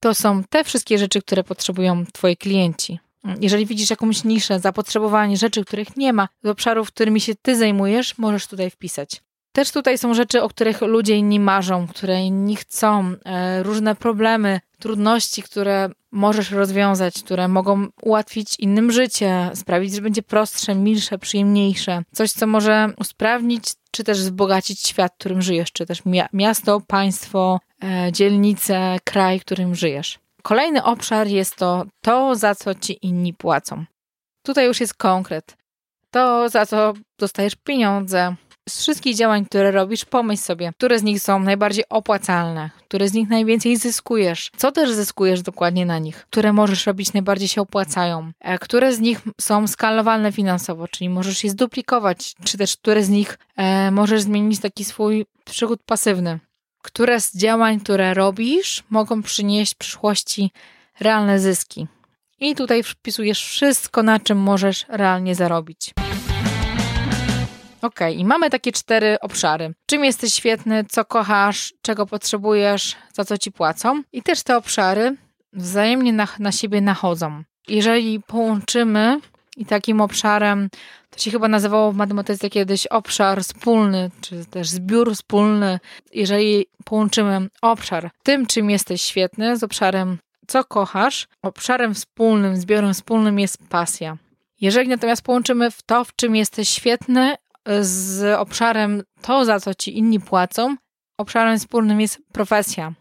To 0.00 0.14
są 0.14 0.44
te 0.44 0.64
wszystkie 0.64 0.98
rzeczy, 0.98 1.22
które 1.22 1.44
potrzebują 1.44 2.06
twoi 2.12 2.36
klienci. 2.36 2.98
Jeżeli 3.40 3.66
widzisz 3.66 3.90
jakąś 3.90 4.24
niszę, 4.24 4.60
zapotrzebowanie 4.60 5.36
rzeczy, 5.36 5.64
których 5.64 5.96
nie 5.96 6.12
ma, 6.12 6.28
z 6.42 6.46
obszarów, 6.48 6.88
którymi 6.88 7.20
się 7.20 7.34
ty 7.42 7.56
zajmujesz, 7.56 8.18
możesz 8.18 8.46
tutaj 8.46 8.70
wpisać. 8.70 9.22
Też 9.52 9.70
tutaj 9.70 9.98
są 9.98 10.14
rzeczy, 10.14 10.42
o 10.42 10.48
których 10.48 10.80
ludzie 10.80 11.16
inni 11.16 11.40
marzą, 11.40 11.86
które 11.86 12.22
inni 12.22 12.56
chcą, 12.56 13.14
e, 13.24 13.62
różne 13.62 13.94
problemy, 13.94 14.60
trudności, 14.78 15.42
które 15.42 15.90
możesz 16.10 16.50
rozwiązać, 16.50 17.22
które 17.22 17.48
mogą 17.48 17.86
ułatwić 18.02 18.56
innym 18.58 18.92
życie, 18.92 19.50
sprawić, 19.54 19.94
że 19.94 20.02
będzie 20.02 20.22
prostsze, 20.22 20.74
milsze, 20.74 21.18
przyjemniejsze. 21.18 22.02
Coś, 22.12 22.32
co 22.32 22.46
może 22.46 22.92
usprawnić 22.98 23.64
czy 23.90 24.04
też 24.04 24.18
wzbogacić 24.18 24.80
świat, 24.80 25.12
w 25.12 25.18
którym 25.18 25.42
żyjesz, 25.42 25.72
czy 25.72 25.86
też 25.86 26.02
miasto, 26.32 26.80
państwo, 26.80 27.60
e, 27.84 28.12
dzielnicę, 28.12 28.96
kraj, 29.04 29.38
w 29.38 29.44
którym 29.44 29.74
żyjesz. 29.74 30.18
Kolejny 30.42 30.84
obszar 30.84 31.26
jest 31.26 31.56
to 31.56 31.84
to, 32.00 32.34
za 32.34 32.54
co 32.54 32.74
ci 32.74 33.06
inni 33.06 33.34
płacą. 33.34 33.84
Tutaj 34.42 34.66
już 34.66 34.80
jest 34.80 34.94
konkret. 34.94 35.56
To, 36.10 36.48
za 36.48 36.66
co 36.66 36.92
dostajesz 37.18 37.56
pieniądze, 37.56 38.34
z 38.72 38.80
wszystkich 38.80 39.16
działań, 39.16 39.44
które 39.44 39.70
robisz, 39.70 40.04
pomyśl 40.04 40.42
sobie, 40.42 40.72
które 40.76 40.98
z 40.98 41.02
nich 41.02 41.22
są 41.22 41.40
najbardziej 41.40 41.84
opłacalne, 41.88 42.70
które 42.88 43.08
z 43.08 43.12
nich 43.12 43.28
najwięcej 43.28 43.76
zyskujesz, 43.76 44.50
co 44.56 44.72
też 44.72 44.90
zyskujesz 44.90 45.42
dokładnie 45.42 45.86
na 45.86 45.98
nich, 45.98 46.26
które 46.30 46.52
możesz 46.52 46.86
robić 46.86 47.12
najbardziej 47.12 47.48
się 47.48 47.60
opłacają, 47.60 48.32
e, 48.40 48.58
które 48.58 48.94
z 48.94 49.00
nich 49.00 49.20
są 49.40 49.66
skalowalne 49.66 50.32
finansowo, 50.32 50.88
czyli 50.88 51.08
możesz 51.08 51.44
je 51.44 51.50
zduplikować, 51.50 52.34
czy 52.44 52.58
też 52.58 52.76
które 52.76 53.02
z 53.02 53.08
nich 53.08 53.38
e, 53.56 53.90
możesz 53.90 54.22
zmienić 54.22 54.60
taki 54.60 54.84
swój 54.84 55.26
przychód 55.44 55.80
pasywny. 55.86 56.38
Które 56.82 57.20
z 57.20 57.36
działań, 57.36 57.80
które 57.80 58.14
robisz, 58.14 58.84
mogą 58.90 59.22
przynieść 59.22 59.74
w 59.74 59.78
przyszłości 59.78 60.50
realne 61.00 61.40
zyski. 61.40 61.86
I 62.40 62.54
tutaj 62.54 62.82
wpisujesz 62.82 63.44
wszystko, 63.44 64.02
na 64.02 64.20
czym 64.20 64.38
możesz 64.38 64.86
realnie 64.88 65.34
zarobić. 65.34 65.94
Ok, 67.82 68.00
i 68.16 68.24
mamy 68.24 68.50
takie 68.50 68.72
cztery 68.72 69.16
obszary. 69.20 69.74
Czym 69.86 70.04
jesteś 70.04 70.34
świetny, 70.34 70.84
co 70.88 71.04
kochasz, 71.04 71.74
czego 71.82 72.06
potrzebujesz, 72.06 72.96
za 73.12 73.24
co 73.24 73.38
ci 73.38 73.52
płacą. 73.52 74.02
I 74.12 74.22
też 74.22 74.42
te 74.42 74.56
obszary 74.56 75.16
wzajemnie 75.52 76.12
na, 76.12 76.28
na 76.38 76.52
siebie 76.52 76.80
nachodzą. 76.80 77.42
Jeżeli 77.68 78.20
połączymy 78.20 79.20
i 79.56 79.66
takim 79.66 80.00
obszarem, 80.00 80.68
to 81.10 81.18
się 81.18 81.30
chyba 81.30 81.48
nazywało 81.48 81.92
w 81.92 81.96
matematyce 81.96 82.50
kiedyś 82.50 82.86
obszar 82.86 83.42
wspólny, 83.42 84.10
czy 84.20 84.44
też 84.44 84.68
zbiór 84.68 85.14
wspólny. 85.14 85.80
Jeżeli 86.14 86.66
połączymy 86.84 87.48
obszar 87.62 88.10
tym, 88.22 88.46
czym 88.46 88.70
jesteś 88.70 89.02
świetny, 89.02 89.56
z 89.56 89.62
obszarem, 89.62 90.18
co 90.46 90.64
kochasz, 90.64 91.28
obszarem 91.42 91.94
wspólnym, 91.94 92.56
zbiorem 92.56 92.94
wspólnym 92.94 93.38
jest 93.38 93.58
pasja. 93.68 94.16
Jeżeli 94.60 94.88
natomiast 94.88 95.22
połączymy 95.22 95.70
w 95.70 95.82
to, 95.82 96.04
w 96.04 96.16
czym 96.16 96.36
jesteś 96.36 96.68
świetny, 96.68 97.34
z 97.80 98.22
obszarem 98.38 99.02
to, 99.22 99.44
za 99.44 99.60
co 99.60 99.74
ci 99.74 99.98
inni 99.98 100.20
płacą, 100.20 100.76
obszarem 101.18 101.58
wspólnym 101.58 102.00
jest 102.00 102.18
profesja. 102.32 102.92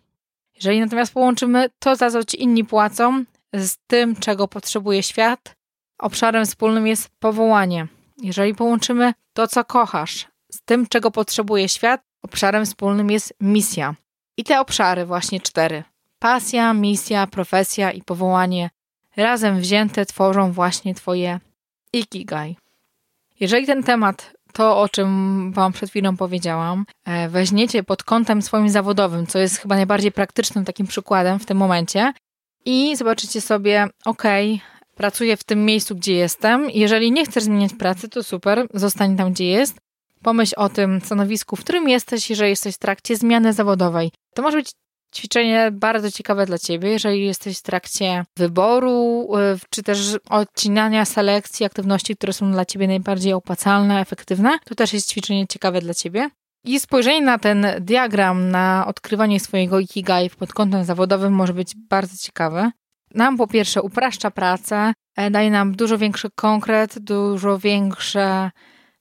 Jeżeli 0.56 0.80
natomiast 0.80 1.14
połączymy 1.14 1.70
to, 1.80 1.96
za 1.96 2.12
co 2.12 2.24
ci 2.24 2.44
inni 2.44 2.66
płacą, 2.66 3.24
z 3.54 3.78
tym, 3.88 4.16
czego 4.16 4.48
potrzebuje 4.48 5.04
świat, 5.04 5.56
obszarem 6.00 6.46
wspólnym 6.46 6.88
jest 6.88 7.10
powołanie. 7.20 7.88
Jeżeli 8.18 8.56
połączymy 8.56 9.14
to, 9.34 9.48
co 9.48 9.66
kochasz, 9.66 10.28
z 10.52 10.62
tym, 10.62 10.88
czego 10.88 11.12
potrzebuje 11.12 11.70
świat, 11.70 12.02
obszarem 12.22 12.66
wspólnym 12.66 13.12
jest 13.12 13.34
misja. 13.42 13.96
I 14.38 14.44
te 14.44 14.60
obszary, 14.60 15.06
właśnie 15.06 15.42
cztery 15.42 15.84
pasja, 16.20 16.74
misja, 16.74 17.28
profesja 17.28 17.92
i 17.92 18.02
powołanie 18.02 18.70
razem 19.18 19.60
wzięte 19.60 20.06
tworzą 20.06 20.52
właśnie 20.52 20.96
Twoje 20.96 21.40
ikigai. 21.94 22.58
Jeżeli 23.40 23.66
ten 23.66 23.84
temat 23.84 24.34
to, 24.54 24.82
o 24.82 24.90
czym 24.90 25.52
Wam 25.54 25.74
przed 25.74 25.90
chwilą 25.90 26.18
powiedziałam, 26.18 26.86
e, 27.06 27.30
weźmiecie 27.30 27.84
pod 27.84 28.04
kątem 28.04 28.42
swoim 28.42 28.70
zawodowym, 28.70 29.28
co 29.28 29.40
jest 29.40 29.58
chyba 29.58 29.76
najbardziej 29.76 30.12
praktycznym 30.12 30.66
takim 30.66 30.88
przykładem 30.88 31.40
w 31.40 31.46
tym 31.46 31.58
momencie, 31.58 32.14
i 32.66 32.96
zobaczycie 32.96 33.42
sobie, 33.42 33.88
ok, 34.06 34.24
pracuję 34.96 35.38
w 35.38 35.44
tym 35.44 35.66
miejscu, 35.66 35.96
gdzie 35.96 36.14
jestem. 36.14 36.70
Jeżeli 36.70 37.12
nie 37.12 37.26
chcesz 37.26 37.44
zmieniać 37.44 37.74
pracy, 37.74 38.10
to 38.10 38.24
super, 38.24 38.68
zostań 38.74 39.18
tam, 39.18 39.32
gdzie 39.34 39.46
jest. 39.46 39.78
Pomyśl 40.24 40.54
o 40.58 40.70
tym 40.70 41.02
stanowisku, 41.02 41.56
w 41.56 41.60
którym 41.60 41.90
jesteś, 41.90 42.30
jeżeli 42.30 42.50
jesteś 42.50 42.76
w 42.76 42.80
trakcie 42.80 43.16
zmiany 43.16 43.54
zawodowej. 43.54 44.12
To 44.36 44.42
może 44.42 44.58
być 44.58 44.72
ćwiczenie 45.16 45.70
bardzo 45.72 46.12
ciekawe 46.12 46.46
dla 46.46 46.58
Ciebie, 46.58 46.90
jeżeli 46.90 47.26
jesteś 47.26 47.60
w 47.60 47.62
trakcie 47.62 48.26
wyboru, 48.38 49.28
y, 49.38 49.60
czy 49.70 49.84
też 49.84 50.18
odcinania 50.30 51.06
selekcji 51.06 51.66
aktywności, 51.66 52.16
które 52.16 52.34
są 52.34 52.52
dla 52.52 52.66
Ciebie 52.66 52.88
najbardziej 52.88 53.34
opłacalne, 53.34 54.02
efektywne. 54.02 54.60
To 54.66 54.76
też 54.76 54.94
jest 54.94 55.10
ćwiczenie 55.10 55.48
ciekawe 55.48 55.82
dla 55.82 55.94
Ciebie. 55.94 56.30
I 56.64 56.80
spojrzenie 56.80 57.22
na 57.22 57.38
ten 57.38 57.68
diagram, 57.80 58.50
na 58.50 58.86
odkrywanie 58.88 59.40
swojego 59.40 59.80
ikigai 59.80 60.30
pod 60.30 60.54
kątem 60.54 60.84
zawodowym 60.84 61.34
może 61.34 61.54
być 61.54 61.76
bardzo 61.76 62.18
ciekawe. 62.18 62.72
Nam 63.16 63.38
po 63.38 63.48
pierwsze 63.48 63.82
upraszcza 63.82 64.32
pracę, 64.32 64.94
e, 65.16 65.32
daje 65.32 65.52
nam 65.52 65.76
dużo 65.76 65.98
większy 65.98 66.30
konkret, 66.36 67.00
dużo 67.00 67.60
większe 67.60 68.52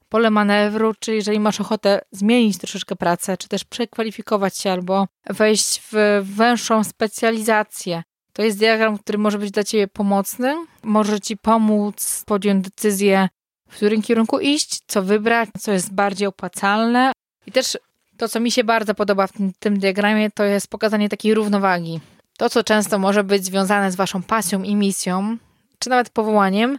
pole 0.08 0.30
manewru, 0.30 0.94
czy 1.00 1.14
jeżeli 1.14 1.40
masz 1.40 1.60
ochotę 1.60 2.00
zmienić 2.12 2.58
troszeczkę 2.58 2.96
pracę, 2.96 3.36
czy 3.36 3.48
też 3.48 3.64
przekwalifikować 3.64 4.58
się 4.58 4.72
albo 4.72 5.06
wejść 5.26 5.82
w 5.92 6.20
węższą 6.22 6.84
specjalizację. 6.84 8.02
To 8.32 8.42
jest 8.42 8.58
diagram, 8.58 8.98
który 8.98 9.18
może 9.18 9.38
być 9.38 9.50
dla 9.50 9.64
Ciebie 9.64 9.88
pomocny, 9.88 10.66
może 10.82 11.20
Ci 11.20 11.36
pomóc 11.36 12.24
podjąć 12.26 12.64
decyzję, 12.64 13.28
w 13.70 13.76
którym 13.76 14.02
kierunku 14.02 14.38
iść, 14.38 14.80
co 14.86 15.02
wybrać, 15.02 15.48
co 15.60 15.72
jest 15.72 15.94
bardziej 15.94 16.28
opłacalne. 16.28 17.12
I 17.46 17.52
też 17.52 17.78
to, 18.16 18.28
co 18.28 18.40
mi 18.40 18.50
się 18.50 18.64
bardzo 18.64 18.94
podoba 18.94 19.26
w 19.26 19.32
tym, 19.32 19.52
tym 19.58 19.78
diagramie, 19.78 20.30
to 20.30 20.44
jest 20.44 20.68
pokazanie 20.68 21.08
takiej 21.08 21.34
równowagi. 21.34 22.00
To, 22.38 22.50
co 22.50 22.64
często 22.64 22.98
może 22.98 23.24
być 23.24 23.44
związane 23.44 23.92
z 23.92 23.96
Waszą 23.96 24.22
pasją 24.22 24.62
i 24.62 24.74
misją, 24.74 25.36
czy 25.78 25.90
nawet 25.90 26.10
powołaniem, 26.10 26.78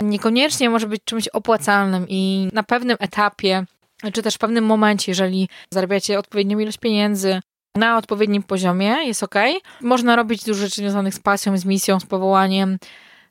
niekoniecznie 0.00 0.70
może 0.70 0.86
być 0.86 1.02
czymś 1.04 1.28
opłacalnym 1.28 2.06
i 2.08 2.48
na 2.52 2.62
pewnym 2.62 2.96
etapie, 3.00 3.64
czy 4.12 4.22
też 4.22 4.34
w 4.34 4.38
pewnym 4.38 4.64
momencie, 4.64 5.12
jeżeli 5.12 5.48
zarabiacie 5.70 6.18
odpowiednią 6.18 6.58
ilość 6.58 6.78
pieniędzy 6.78 7.40
na 7.76 7.98
odpowiednim 7.98 8.42
poziomie, 8.42 8.96
jest 9.04 9.22
ok. 9.22 9.34
Można 9.80 10.16
robić 10.16 10.44
dużo 10.44 10.60
rzeczy 10.60 10.76
związanych 10.76 11.14
z 11.14 11.18
pasją, 11.18 11.58
z 11.58 11.64
misją, 11.64 12.00
z 12.00 12.06
powołaniem, 12.06 12.78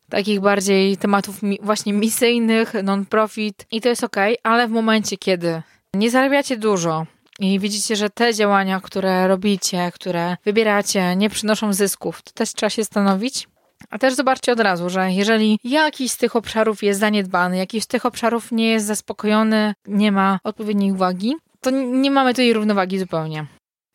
takich 0.10 0.40
bardziej 0.40 0.98
tematów 0.98 1.40
właśnie 1.62 1.94
misyjnych, 1.94 2.74
non-profit 2.84 3.66
i 3.72 3.82
to 3.82 3.90
jest 3.90 4.04
ok, 4.04 4.16
ale 4.44 4.68
w 4.68 4.72
momencie, 4.72 5.18
kiedy 5.18 5.62
nie 5.94 6.12
zarabiacie 6.12 6.58
dużo, 6.58 7.06
i 7.40 7.60
widzicie, 7.60 7.96
że 7.96 8.10
te 8.10 8.34
działania, 8.34 8.80
które 8.80 9.28
robicie, 9.28 9.92
które 9.96 10.38
wybieracie, 10.46 11.16
nie 11.16 11.30
przynoszą 11.30 11.74
zysków, 11.74 12.22
to 12.22 12.32
też 12.32 12.54
trzeba 12.54 12.70
się 12.70 12.84
stanowić, 12.84 13.48
a 13.90 13.98
też 13.98 14.14
zobaczcie 14.14 14.52
od 14.52 14.60
razu, 14.60 14.90
że 14.90 15.12
jeżeli 15.12 15.60
jakiś 15.64 16.12
z 16.12 16.18
tych 16.18 16.36
obszarów 16.36 16.84
jest 16.84 17.00
zaniedbany, 17.00 17.58
jakiś 17.58 17.84
z 17.84 17.88
tych 17.88 18.06
obszarów 18.06 18.52
nie 18.52 18.70
jest 18.70 18.86
zaspokojony, 18.86 19.74
nie 19.88 20.12
ma 20.12 20.40
odpowiedniej 20.44 20.92
uwagi, 20.92 21.36
to 21.62 21.70
nie 21.70 22.12
mamy 22.12 22.34
tej 22.34 22.54
równowagi 22.54 23.00
zupełnie. 23.00 23.46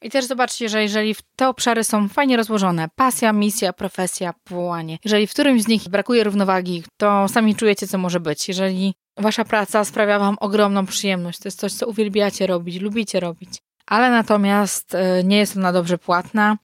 I 0.02 0.10
też 0.10 0.24
zobaczcie, 0.24 0.68
że 0.68 0.82
jeżeli 0.82 1.14
te 1.36 1.48
obszary 1.48 1.84
są 1.84 2.08
fajnie 2.08 2.36
rozłożone, 2.36 2.88
pasja, 2.96 3.32
misja, 3.32 3.72
profesja, 3.72 4.34
powołanie, 4.44 4.98
jeżeli 5.04 5.26
w 5.26 5.30
którymś 5.30 5.62
z 5.62 5.68
nich 5.68 5.88
brakuje 5.88 6.24
równowagi, 6.24 6.84
to 6.96 7.28
sami 7.28 7.56
czujecie, 7.56 7.86
co 7.86 7.98
może 7.98 8.20
być. 8.20 8.48
Jeżeli 8.48 8.94
wasza 9.16 9.44
praca 9.44 9.84
sprawia 9.84 10.18
wam 10.18 10.36
ogromną 10.40 10.86
przyjemność, 10.86 11.38
to 11.38 11.48
jest 11.48 11.60
coś, 11.60 11.72
co 11.72 11.86
uwielbiacie 11.86 12.46
robić, 12.46 12.80
lubicie 12.80 13.20
robić, 13.20 13.50
ale 13.86 14.10
natomiast 14.10 14.94
e, 14.94 15.24
nie 15.24 15.38
jest 15.38 15.56
ona 15.56 15.72
dobrze 15.72 15.98
płatna, 15.98 16.56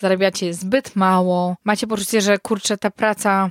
zarabiacie 0.00 0.54
zbyt 0.54 0.96
mało, 0.96 1.56
macie 1.64 1.86
poczucie, 1.86 2.20
że 2.20 2.38
kurczę, 2.38 2.76
ta 2.76 2.90
praca 2.90 3.50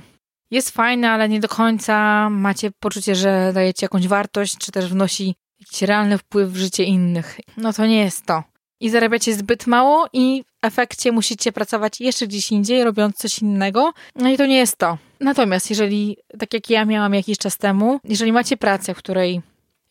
jest 0.50 0.70
fajna, 0.70 1.12
ale 1.12 1.28
nie 1.28 1.40
do 1.40 1.48
końca, 1.48 2.28
macie 2.30 2.70
poczucie, 2.70 3.14
że 3.14 3.50
dajecie 3.54 3.84
jakąś 3.84 4.08
wartość, 4.08 4.58
czy 4.58 4.72
też 4.72 4.86
wnosi 4.88 5.34
jakiś 5.60 5.82
realny 5.82 6.18
wpływ 6.18 6.50
w 6.50 6.56
życie 6.56 6.84
innych. 6.84 7.40
No 7.56 7.72
to 7.72 7.86
nie 7.86 8.00
jest 8.00 8.26
to. 8.26 8.42
I 8.80 8.90
zarabiacie 8.90 9.34
zbyt 9.34 9.66
mało 9.66 10.06
i 10.12 10.44
w 10.44 10.66
efekcie 10.66 11.12
musicie 11.12 11.52
pracować 11.52 12.00
jeszcze 12.00 12.26
gdzieś 12.26 12.52
indziej, 12.52 12.84
robiąc 12.84 13.16
coś 13.16 13.38
innego. 13.38 13.92
No 14.16 14.28
i 14.28 14.36
to 14.36 14.46
nie 14.46 14.56
jest 14.56 14.76
to. 14.76 14.98
Natomiast 15.20 15.70
jeżeli, 15.70 16.16
tak 16.38 16.54
jak 16.54 16.70
ja 16.70 16.84
miałam 16.84 17.14
jakiś 17.14 17.38
czas 17.38 17.58
temu, 17.58 18.00
jeżeli 18.04 18.32
macie 18.32 18.56
pracę, 18.56 18.94
w 18.94 18.98
której 18.98 19.42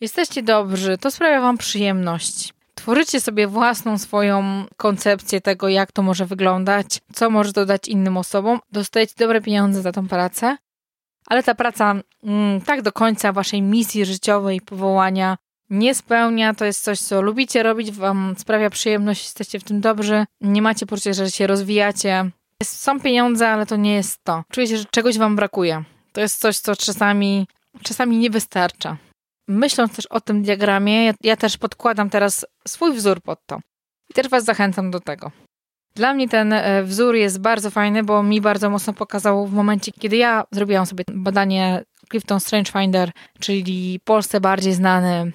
jesteście 0.02 0.44
dobrzy, 0.44 0.98
to 0.98 1.12
sprawia 1.12 1.42
wam 1.42 1.58
przyjemność, 1.58 2.54
tworzycie 2.80 3.22
sobie 3.22 3.48
własną 3.48 3.98
swoją 3.98 4.66
koncepcję 4.78 5.42
tego, 5.42 5.70
jak 5.70 5.92
to 5.92 6.02
może 6.02 6.26
wyglądać, 6.26 7.02
co 7.14 7.30
może 7.30 7.52
dodać 7.52 7.88
innym 7.88 8.18
osobom, 8.18 8.60
dostajecie 8.72 9.14
dobre 9.18 9.42
pieniądze 9.42 9.82
za 9.82 9.92
tą 9.92 10.08
pracę, 10.08 10.58
ale 11.28 11.44
ta 11.44 11.56
praca 11.56 11.96
mm, 12.24 12.62
tak 12.62 12.82
do 12.82 12.92
końca 12.92 13.32
waszej 13.32 13.62
misji 13.62 14.06
życiowej 14.06 14.62
powołania 14.62 15.38
nie 15.70 15.96
spełnia, 15.96 16.54
to 16.54 16.66
jest 16.66 16.84
coś, 16.84 17.00
co 17.00 17.22
lubicie 17.22 17.64
robić, 17.64 17.92
wam 17.92 18.36
sprawia 18.38 18.70
przyjemność, 18.70 19.24
jesteście 19.24 19.60
w 19.60 19.64
tym 19.64 19.82
dobrzy, 19.82 20.26
nie 20.42 20.62
macie 20.62 20.86
poczucia, 20.86 21.14
że 21.14 21.32
się 21.32 21.48
rozwijacie. 21.48 22.30
Są 22.64 23.00
pieniądze, 23.00 23.50
ale 23.50 23.66
to 23.66 23.76
nie 23.76 23.94
jest 23.94 24.24
to. 24.24 24.44
Czujecie, 24.52 24.78
że 24.78 24.86
czegoś 24.86 25.18
wam 25.18 25.36
brakuje. 25.36 25.84
To 26.14 26.22
jest 26.22 26.42
coś, 26.42 26.58
co 26.58 26.76
czasami, 26.76 27.48
czasami 27.84 28.18
nie 28.18 28.30
wystarcza 28.30 28.98
myśląc 29.50 29.96
też 29.96 30.06
o 30.06 30.22
tym 30.22 30.42
diagramie, 30.44 31.06
ja, 31.06 31.14
ja 31.24 31.38
też 31.38 31.58
podkładam 31.58 32.10
teraz 32.10 32.46
swój 32.68 32.94
wzór 32.94 33.22
pod 33.22 33.40
to. 33.46 33.60
I 34.10 34.14
też 34.14 34.30
Was 34.30 34.44
zachęcam 34.44 34.92
do 34.92 35.00
tego. 35.00 35.32
Dla 35.96 36.14
mnie 36.14 36.30
ten 36.30 36.54
e, 36.54 36.84
wzór 36.84 37.16
jest 37.16 37.42
bardzo 37.42 37.72
fajny, 37.72 38.04
bo 38.04 38.24
mi 38.24 38.42
bardzo 38.42 38.70
mocno 38.70 38.94
pokazał 38.94 39.48
w 39.48 39.54
momencie, 39.54 39.92
kiedy 39.92 40.18
ja 40.18 40.44
zrobiłam 40.52 40.86
sobie 40.86 41.04
badanie 41.08 41.84
Clifton 42.12 42.40
Strange 42.40 42.72
Finder, 42.72 43.12
czyli 43.40 44.00
Polsce 44.04 44.42
bardziej 44.42 44.74
znany 44.74 45.32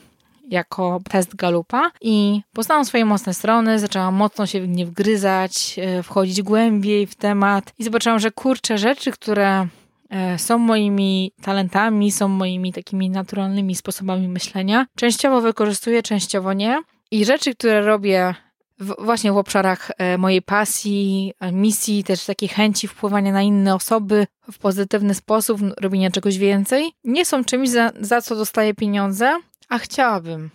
jako 0.49 1.00
test 1.11 1.37
Galupa 1.37 1.90
i 2.00 2.40
poznałam 2.52 2.85
swoje 2.85 3.04
mocne 3.04 3.35
strony, 3.35 3.78
zaczęłam 3.78 4.14
mocno 4.14 4.47
się 4.47 4.61
w 4.61 4.68
nie 4.68 4.87
wgryzać, 4.87 5.76
e, 5.78 6.02
wchodzić 6.02 6.42
głębiej 6.42 7.06
w 7.06 7.14
temat 7.14 7.73
i 7.78 7.85
zobaczyłam, 7.85 8.18
że 8.18 8.30
kurczę 8.30 8.78
rzeczy, 8.78 9.12
które 9.12 9.66
są 10.37 10.59
moimi 10.59 11.33
talentami, 11.42 12.12
są 12.12 12.28
moimi 12.28 12.73
takimi 12.73 13.11
naturalnymi 13.11 13.75
sposobami 13.75 14.28
myślenia. 14.28 14.87
Częściowo 14.97 15.40
wykorzystuję, 15.40 16.02
częściowo 16.02 16.52
nie. 16.52 16.83
I 17.11 17.25
rzeczy, 17.25 17.54
które 17.54 17.80
robię 17.80 18.35
w, 18.78 18.94
właśnie 19.04 19.33
w 19.33 19.37
obszarach 19.37 19.90
e, 19.99 20.18
mojej 20.18 20.42
pasji, 20.42 21.33
misji, 21.52 22.04
też 22.04 22.25
takiej 22.25 22.49
chęci 22.49 22.88
wpływania 22.88 23.33
na 23.33 23.42
inne 23.42 23.75
osoby 23.75 24.26
w 24.52 24.59
pozytywny 24.59 25.14
sposób, 25.14 25.61
robienia 25.80 26.11
czegoś 26.11 26.38
więcej, 26.38 26.92
nie 27.04 27.25
są 27.25 27.44
czymś, 27.44 27.71
za, 27.71 27.92
za 28.00 28.21
co 28.21 28.37
dostaję 28.37 28.75
pieniądze, 28.75 29.40
a 29.68 29.78
chciałabym. 29.78 30.50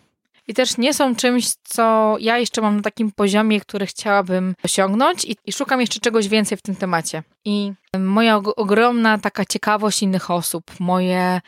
I 0.50 0.53
też 0.53 0.77
nie 0.77 0.94
są 0.94 1.15
czymś, 1.15 1.48
co 1.63 2.15
ja 2.20 2.38
jeszcze 2.38 2.62
mam 2.62 2.75
na 2.75 2.82
takim 2.82 3.12
poziomie, 3.12 3.60
który 3.62 3.86
chciałabym 3.86 4.56
osiągnąć 4.63 5.25
i, 5.25 5.36
i 5.46 5.51
szukam 5.51 5.82
jeszcze 5.82 6.00
czegoś 6.00 6.27
więcej 6.27 6.58
w 6.58 6.62
tym 6.62 6.75
temacie. 6.75 7.24
I 7.46 7.74
moja 8.00 8.36
ogromna 8.38 9.18
taka 9.18 9.46
ciekawość 9.46 10.03
innych 10.03 10.32
osób, 10.32 10.63
moje 10.79 11.41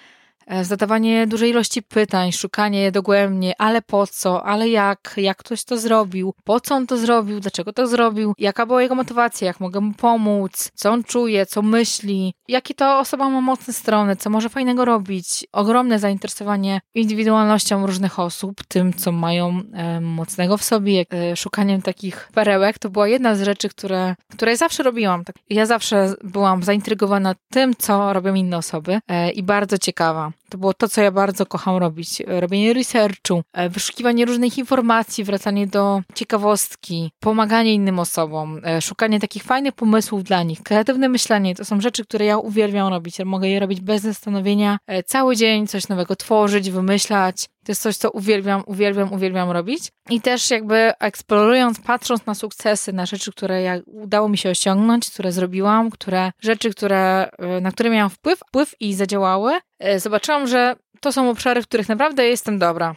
zadawanie 0.61 1.27
dużej 1.27 1.49
ilości 1.49 1.83
pytań, 1.83 2.31
szukanie 2.31 2.91
dogłębnie, 2.91 3.53
ale 3.57 3.81
po 3.81 4.07
co, 4.07 4.45
ale 4.45 4.69
jak, 4.69 5.13
jak 5.17 5.37
ktoś 5.37 5.63
to 5.63 5.77
zrobił, 5.77 6.33
po 6.43 6.59
co 6.59 6.75
on 6.75 6.87
to 6.87 6.97
zrobił, 6.97 7.39
dlaczego 7.39 7.73
to 7.73 7.87
zrobił, 7.87 8.33
jaka 8.37 8.65
była 8.65 8.81
jego 8.81 8.95
motywacja, 8.95 9.47
jak 9.47 9.59
mogę 9.59 9.79
mu 9.79 9.93
pomóc, 9.93 10.71
co 10.75 10.91
on 10.91 11.03
czuje, 11.03 11.45
co 11.45 11.61
myśli, 11.61 12.33
jakie 12.47 12.73
to 12.73 12.99
osoba 12.99 13.29
ma 13.29 13.41
mocne 13.41 13.73
strony, 13.73 14.15
co 14.15 14.29
może 14.29 14.49
fajnego 14.49 14.85
robić. 14.85 15.47
Ogromne 15.51 15.99
zainteresowanie 15.99 16.81
indywidualnością 16.95 17.85
różnych 17.87 18.19
osób, 18.19 18.63
tym, 18.67 18.93
co 18.93 19.11
mają 19.11 19.59
e, 19.73 20.01
mocnego 20.01 20.57
w 20.57 20.63
sobie, 20.63 21.05
e, 21.13 21.35
szukaniem 21.35 21.81
takich 21.81 22.29
perełek, 22.33 22.79
to 22.79 22.89
była 22.89 23.07
jedna 23.07 23.35
z 23.35 23.41
rzeczy, 23.41 23.69
które, 23.69 24.15
które 24.31 24.57
zawsze 24.57 24.83
robiłam. 24.83 25.23
Tak, 25.23 25.35
ja 25.49 25.65
zawsze 25.65 26.13
byłam 26.23 26.63
zaintrygowana 26.63 27.35
tym, 27.49 27.75
co 27.75 28.13
robią 28.13 28.33
inne 28.33 28.57
osoby 28.57 28.99
e, 29.07 29.31
i 29.31 29.43
bardzo 29.43 29.77
ciekawa. 29.77 30.31
To 30.51 30.57
było 30.57 30.73
to, 30.73 30.89
co 30.89 31.01
ja 31.01 31.11
bardzo 31.11 31.45
kocham 31.45 31.77
robić. 31.77 32.23
Robienie 32.27 32.73
researchu, 32.73 33.43
e, 33.53 33.69
wyszukiwanie 33.69 34.25
różnych 34.25 34.57
informacji, 34.57 35.23
wracanie 35.23 35.67
do 35.67 36.01
ciekawostki, 36.15 37.11
pomaganie 37.19 37.73
innym 37.73 37.99
osobom, 37.99 38.61
e, 38.65 38.81
szukanie 38.81 39.19
takich 39.19 39.43
fajnych 39.43 39.73
pomysłów 39.73 40.23
dla 40.23 40.43
nich, 40.43 40.63
kreatywne 40.63 41.09
myślenie. 41.09 41.55
To 41.55 41.65
są 41.65 41.81
rzeczy, 41.81 42.05
które 42.05 42.25
ja 42.25 42.37
uwielbiam 42.37 42.87
robić. 42.87 43.19
Mogę 43.25 43.47
je 43.49 43.59
robić 43.59 43.81
bez 43.81 44.01
zastanowienia, 44.01 44.77
e, 44.87 45.03
cały 45.03 45.35
dzień 45.35 45.67
coś 45.67 45.87
nowego 45.87 46.15
tworzyć, 46.15 46.71
wymyślać. 46.71 47.45
To 47.65 47.71
jest 47.71 47.81
coś, 47.81 47.97
co 47.97 48.11
uwielbiam, 48.11 48.63
uwielbiam, 48.65 49.13
uwielbiam 49.13 49.51
robić. 49.51 49.91
I 50.09 50.21
też 50.21 50.51
jakby 50.51 50.93
eksplorując, 50.99 51.79
patrząc 51.79 52.25
na 52.25 52.35
sukcesy, 52.35 52.93
na 52.93 53.05
rzeczy, 53.05 53.31
które 53.31 53.61
ja, 53.61 53.79
udało 53.85 54.29
mi 54.29 54.37
się 54.37 54.49
osiągnąć, 54.49 55.09
które 55.09 55.31
zrobiłam, 55.31 55.89
które 55.89 56.31
rzeczy, 56.39 56.69
które, 56.69 57.29
na 57.61 57.71
które 57.71 57.89
miałam 57.89 58.09
wpływ, 58.09 58.39
wpływ 58.39 58.75
i 58.79 58.93
zadziałały, 58.93 59.59
zobaczyłam, 59.97 60.47
że 60.47 60.75
to 61.01 61.11
są 61.11 61.29
obszary, 61.29 61.61
w 61.61 61.67
których 61.67 61.89
naprawdę 61.89 62.27
jestem 62.27 62.59
dobra. 62.59 62.95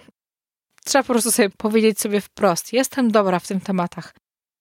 Trzeba 0.85 1.02
po 1.02 1.12
prostu 1.12 1.30
sobie 1.30 1.50
powiedzieć 1.50 2.00
sobie 2.00 2.21
wprost, 2.21 2.73
jestem 2.73 3.11
dobra 3.11 3.38
w 3.38 3.47
tym 3.47 3.61
tematach. 3.61 4.14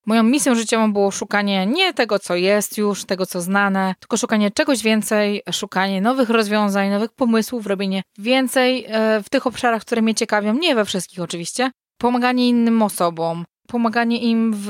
Moją 0.06 0.24
misją 0.24 0.56
życiową 0.56 0.94
było 0.94 1.12
szukanie 1.12 1.66
nie 1.66 1.94
tego, 1.94 2.20
co 2.20 2.36
jest 2.36 2.78
już, 2.78 3.06
tego, 3.06 3.26
co 3.26 3.42
znane, 3.42 3.96
tylko 4.00 4.18
szukanie 4.18 4.52
czegoś 4.52 4.84
więcej, 4.84 5.42
szukanie 5.52 6.02
nowych 6.02 6.30
rozwiązań, 6.30 6.90
nowych 6.90 7.12
pomysłów, 7.12 7.68
robienie 7.68 8.04
więcej 8.18 8.86
e, 8.88 9.24
w 9.24 9.30
tych 9.30 9.48
obszarach, 9.48 9.82
które 9.82 10.02
mnie 10.02 10.16
ciekawią, 10.16 10.54
nie 10.54 10.76
we 10.76 10.86
wszystkich 10.86 11.20
oczywiście. 11.20 11.72
Pomaganie 11.98 12.50
innym 12.50 12.82
osobom, 12.82 13.46
pomaganie 13.68 14.20
im 14.20 14.54
w 14.56 14.70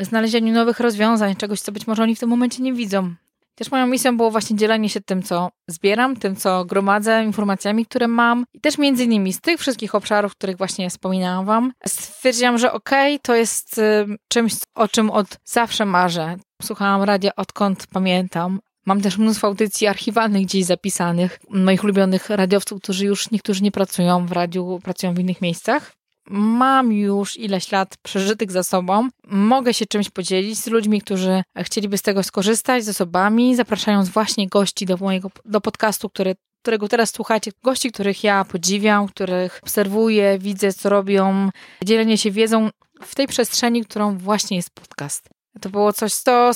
znalezieniu 0.00 0.52
nowych 0.52 0.80
rozwiązań, 0.80 1.36
czegoś, 1.36 1.60
co 1.60 1.72
być 1.72 1.86
może 1.86 2.02
oni 2.02 2.16
w 2.16 2.20
tym 2.20 2.28
momencie 2.28 2.62
nie 2.62 2.72
widzą. 2.72 3.14
Też 3.54 3.70
moją 3.70 3.86
misją 3.86 4.16
było 4.16 4.30
właśnie 4.30 4.56
dzielenie 4.56 4.88
się 4.88 5.00
tym, 5.00 5.22
co 5.22 5.50
zbieram, 5.68 6.16
tym, 6.16 6.36
co 6.36 6.64
gromadzę, 6.64 7.24
informacjami, 7.24 7.86
które 7.86 8.08
mam. 8.08 8.44
I 8.54 8.60
też 8.60 8.78
między 8.78 9.04
innymi 9.04 9.32
z 9.32 9.40
tych 9.40 9.60
wszystkich 9.60 9.94
obszarów, 9.94 10.32
których 10.32 10.56
właśnie 10.56 10.90
wspominałam 10.90 11.46
wam, 11.46 11.72
stwierdziłam, 11.86 12.58
że 12.58 12.72
okej, 12.72 13.14
okay, 13.14 13.22
to 13.22 13.34
jest 13.34 13.78
y, 13.78 14.06
czymś, 14.28 14.52
o 14.74 14.88
czym 14.88 15.10
od 15.10 15.26
zawsze 15.44 15.84
marzę. 15.84 16.36
Słuchałam 16.62 17.02
radia 17.02 17.30
odkąd 17.36 17.86
pamiętam. 17.86 18.60
Mam 18.86 19.00
też 19.00 19.18
mnóstwo 19.18 19.46
audycji 19.46 19.86
archiwalnych 19.86 20.42
gdzieś 20.42 20.64
zapisanych, 20.64 21.38
moich 21.50 21.84
ulubionych 21.84 22.30
radiowców, 22.30 22.82
którzy 22.82 23.06
już 23.06 23.30
niektórzy 23.30 23.62
nie 23.62 23.72
pracują 23.72 24.26
w 24.26 24.32
radiu, 24.32 24.78
pracują 24.82 25.14
w 25.14 25.18
innych 25.18 25.40
miejscach 25.40 25.92
mam 26.30 26.92
już 26.92 27.36
ileś 27.36 27.72
lat 27.72 27.96
przeżytych 28.02 28.52
za 28.52 28.62
sobą, 28.62 29.08
mogę 29.24 29.74
się 29.74 29.86
czymś 29.86 30.10
podzielić 30.10 30.58
z 30.58 30.66
ludźmi, 30.66 31.00
którzy 31.00 31.42
chcieliby 31.58 31.98
z 31.98 32.02
tego 32.02 32.22
skorzystać, 32.22 32.84
z 32.84 32.88
osobami, 32.88 33.56
zapraszając 33.56 34.08
właśnie 34.08 34.48
gości 34.48 34.86
do 34.86 34.96
mojego 34.96 35.30
do 35.44 35.60
podcastu, 35.60 36.10
który, 36.10 36.34
którego 36.62 36.88
teraz 36.88 37.10
słuchacie, 37.10 37.50
gości, 37.62 37.92
których 37.92 38.24
ja 38.24 38.44
podziwiam, 38.44 39.08
których 39.08 39.60
obserwuję, 39.62 40.38
widzę, 40.38 40.72
co 40.72 40.88
robią, 40.88 41.50
dzielenie 41.84 42.18
się 42.18 42.30
wiedzą 42.30 42.70
w 43.02 43.14
tej 43.14 43.26
przestrzeni, 43.26 43.84
którą 43.84 44.18
właśnie 44.18 44.56
jest 44.56 44.70
podcast. 44.70 45.41
To 45.60 45.70
było 45.70 45.92
coś, 45.92 46.14
co 46.14 46.50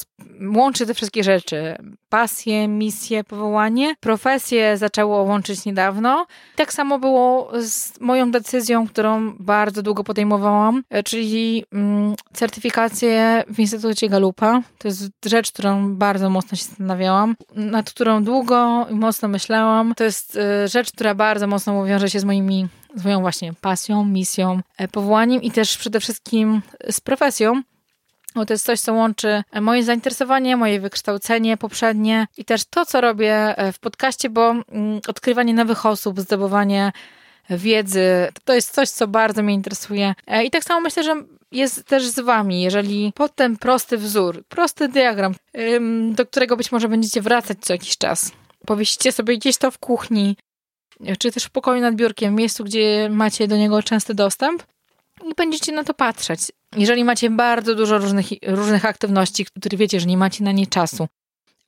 łączy 0.54 0.86
te 0.86 0.94
wszystkie 0.94 1.24
rzeczy. 1.24 1.76
Pasję, 2.08 2.68
misję, 2.68 3.24
powołanie. 3.24 3.94
Profesję 4.00 4.76
zaczęło 4.76 5.22
łączyć 5.22 5.64
niedawno. 5.64 6.26
Tak 6.56 6.72
samo 6.72 6.98
było 6.98 7.52
z 7.60 8.00
moją 8.00 8.30
decyzją, 8.30 8.88
którą 8.88 9.32
bardzo 9.38 9.82
długo 9.82 10.04
podejmowałam, 10.04 10.82
czyli 11.04 11.64
mm, 11.72 12.14
certyfikację 12.32 13.44
w 13.48 13.60
Instytucie 13.60 14.08
Galupa. 14.08 14.62
To 14.78 14.88
jest 14.88 15.10
rzecz, 15.24 15.52
którą 15.52 15.94
bardzo 15.94 16.30
mocno 16.30 16.56
się 16.56 16.64
zastanawiałam, 16.64 17.36
nad 17.54 17.90
którą 17.90 18.24
długo 18.24 18.86
i 18.90 18.94
mocno 18.94 19.28
myślałam. 19.28 19.94
To 19.94 20.04
jest 20.04 20.36
y, 20.36 20.68
rzecz, 20.68 20.92
która 20.92 21.14
bardzo 21.14 21.46
mocno 21.46 21.84
wiąże 21.84 22.10
się 22.10 22.20
z 22.20 22.24
moimi 22.24 22.68
z 22.94 23.04
moją 23.04 23.20
właśnie 23.20 23.52
pasją, 23.60 24.04
misją, 24.04 24.60
e, 24.78 24.88
powołaniem 24.88 25.42
i 25.42 25.50
też 25.50 25.76
przede 25.76 26.00
wszystkim 26.00 26.62
z 26.90 27.00
profesją 27.00 27.62
bo 28.36 28.46
to 28.46 28.54
jest 28.54 28.64
coś, 28.64 28.80
co 28.80 28.94
łączy 28.94 29.42
moje 29.60 29.84
zainteresowanie, 29.84 30.56
moje 30.56 30.80
wykształcenie 30.80 31.56
poprzednie 31.56 32.26
i 32.36 32.44
też 32.44 32.64
to, 32.64 32.86
co 32.86 33.00
robię 33.00 33.58
e, 33.58 33.72
w 33.72 33.78
podcaście, 33.78 34.30
bo 34.30 34.50
mm, 34.50 35.00
odkrywanie 35.08 35.54
nowych 35.54 35.86
osób, 35.86 36.20
zdobywanie 36.20 36.92
wiedzy, 37.50 38.28
to 38.44 38.54
jest 38.54 38.74
coś, 38.74 38.88
co 38.88 39.08
bardzo 39.08 39.42
mnie 39.42 39.54
interesuje. 39.54 40.14
E, 40.26 40.44
I 40.44 40.50
tak 40.50 40.64
samo 40.64 40.80
myślę, 40.80 41.02
że 41.02 41.14
jest 41.52 41.84
też 41.84 42.06
z 42.06 42.20
wami, 42.20 42.62
jeżeli 42.62 43.12
pod 43.14 43.34
ten 43.34 43.56
prosty 43.56 43.98
wzór, 43.98 44.44
prosty 44.48 44.88
diagram, 44.88 45.34
do 46.10 46.26
którego 46.26 46.56
być 46.56 46.72
może 46.72 46.88
będziecie 46.88 47.22
wracać 47.22 47.58
co 47.60 47.72
jakiś 47.72 47.98
czas, 47.98 48.32
powiesicie 48.66 49.12
sobie 49.12 49.38
gdzieś 49.38 49.56
to 49.56 49.70
w 49.70 49.78
kuchni, 49.78 50.36
czy 51.18 51.32
też 51.32 51.44
w 51.44 51.50
pokoju 51.50 51.80
nad 51.80 51.94
biurkiem, 51.94 52.34
miejscu, 52.34 52.64
gdzie 52.64 53.08
macie 53.10 53.48
do 53.48 53.56
niego 53.56 53.82
częsty 53.82 54.14
dostęp 54.14 54.62
i 55.24 55.34
będziecie 55.36 55.72
na 55.72 55.84
to 55.84 55.94
patrzeć. 55.94 56.40
Jeżeli 56.76 57.04
macie 57.04 57.30
bardzo 57.30 57.74
dużo 57.74 57.98
różnych, 57.98 58.26
różnych 58.46 58.84
aktywności, 58.84 59.46
które 59.58 59.76
wiecie, 59.76 60.00
że 60.00 60.06
nie 60.06 60.16
macie 60.16 60.44
na 60.44 60.52
nie 60.52 60.66
czasu, 60.66 61.08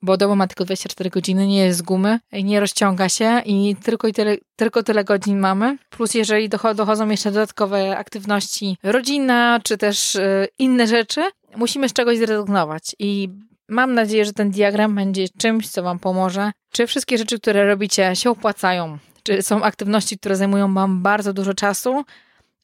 bo 0.01 0.17
doba 0.17 0.35
ma 0.35 0.47
tylko 0.47 0.65
24 0.65 1.09
godziny, 1.09 1.47
nie 1.47 1.65
jest 1.65 1.79
z 1.79 1.81
gumy, 1.81 2.19
nie 2.43 2.59
rozciąga 2.59 3.09
się 3.09 3.41
i 3.45 3.75
tylko, 3.83 4.07
i 4.07 4.13
tyle, 4.13 4.37
tylko 4.55 4.83
tyle 4.83 5.03
godzin 5.03 5.39
mamy. 5.39 5.77
Plus 5.89 6.13
jeżeli 6.13 6.49
dochodzą 6.49 7.09
jeszcze 7.09 7.31
dodatkowe 7.31 7.97
aktywności 7.97 8.77
rodzinna, 8.83 9.59
czy 9.63 9.77
też 9.77 10.15
y, 10.15 10.47
inne 10.59 10.87
rzeczy, 10.87 11.21
musimy 11.55 11.89
z 11.89 11.93
czegoś 11.93 12.17
zrezygnować 12.17 12.95
i 12.99 13.29
mam 13.69 13.93
nadzieję, 13.93 14.25
że 14.25 14.33
ten 14.33 14.51
diagram 14.51 14.95
będzie 14.95 15.25
czymś, 15.37 15.69
co 15.69 15.83
wam 15.83 15.99
pomoże. 15.99 16.51
Czy 16.71 16.87
wszystkie 16.87 17.17
rzeczy, 17.17 17.39
które 17.39 17.67
robicie 17.67 18.15
się 18.15 18.29
opłacają? 18.29 18.97
Czy 19.23 19.41
są 19.41 19.63
aktywności, 19.63 20.17
które 20.17 20.35
zajmują 20.35 20.73
wam 20.73 21.01
bardzo 21.01 21.33
dużo 21.33 21.53
czasu, 21.53 22.03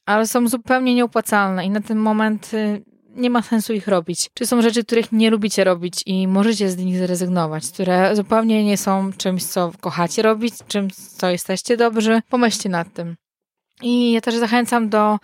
ale 0.05 0.27
są 0.27 0.47
zupełnie 0.47 0.95
nieopłacalne 0.95 1.65
i 1.65 1.69
na 1.69 1.81
ten 1.81 1.97
moment 1.97 2.53
y, 2.53 2.83
nie 3.15 3.29
ma 3.29 3.41
sensu 3.41 3.73
ich 3.73 3.87
robić. 3.87 4.29
Czy 4.33 4.45
są 4.45 4.61
rzeczy, 4.61 4.83
których 4.83 5.11
nie 5.11 5.29
lubicie 5.29 5.63
robić 5.63 6.03
i 6.05 6.27
możecie 6.27 6.69
z 6.69 6.77
nich 6.77 6.97
zrezygnować, 6.97 7.67
które 7.71 8.15
zupełnie 8.15 8.63
nie 8.63 8.77
są 8.77 9.13
czymś, 9.13 9.43
co 9.43 9.71
kochacie 9.81 10.21
robić, 10.21 10.53
czymś, 10.67 10.93
co 10.95 11.29
jesteście 11.29 11.77
dobrzy? 11.77 12.21
Pomyślcie 12.29 12.69
nad 12.69 12.93
tym. 12.93 13.15
I 13.81 14.11
ja 14.11 14.21
też 14.21 14.35
zachęcam 14.35 14.89
do 14.89 15.19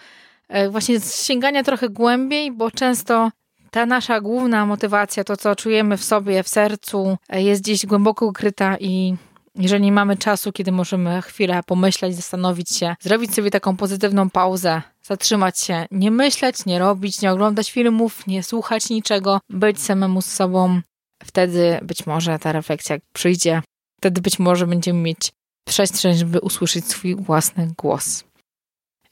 e, 0.47 0.69
właśnie 0.69 0.99
sięgania 0.99 1.63
trochę 1.63 1.89
głębiej, 1.89 2.51
bo 2.51 2.71
często 2.71 3.31
ta 3.71 3.85
nasza 3.85 4.21
główna 4.21 4.65
motywacja, 4.65 5.23
to 5.23 5.37
co 5.37 5.55
czujemy 5.55 5.97
w 5.97 6.03
sobie, 6.03 6.43
w 6.43 6.47
sercu, 6.47 7.17
e, 7.29 7.43
jest 7.43 7.61
gdzieś 7.61 7.85
głęboko 7.85 8.25
ukryta 8.25 8.77
i 8.79 9.15
jeżeli 9.55 9.91
mamy 9.91 10.17
czasu, 10.17 10.51
kiedy 10.51 10.71
możemy 10.71 11.21
chwilę 11.21 11.61
pomyśleć, 11.65 12.15
zastanowić 12.15 12.69
się, 12.69 12.95
zrobić 12.99 13.35
sobie 13.35 13.51
taką 13.51 13.77
pozytywną 13.77 14.29
pauzę, 14.29 14.81
zatrzymać 15.03 15.59
się, 15.59 15.85
nie 15.91 16.11
myśleć, 16.11 16.65
nie 16.65 16.79
robić, 16.79 17.21
nie 17.21 17.31
oglądać 17.31 17.71
filmów, 17.71 18.27
nie 18.27 18.43
słuchać 18.43 18.89
niczego, 18.89 19.41
być 19.49 19.81
samemu 19.81 20.21
z 20.21 20.25
sobą, 20.25 20.81
wtedy 21.23 21.79
być 21.81 22.05
może 22.05 22.39
ta 22.39 22.51
refleksja 22.51 22.97
przyjdzie, 23.13 23.61
wtedy 23.97 24.21
być 24.21 24.39
może 24.39 24.67
będziemy 24.67 24.99
mieć 24.99 25.31
przestrzeń, 25.67 26.17
żeby 26.17 26.39
usłyszeć 26.39 26.85
swój 26.85 27.15
własny 27.15 27.67
głos. 27.77 28.23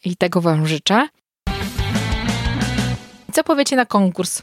i 0.06 0.15
tego 0.15 0.41
Wam 0.41 0.67
życzę. 0.67 1.08
Co 3.34 3.43
powiecie 3.43 3.75
na 3.75 3.86
konkurs? 3.86 4.41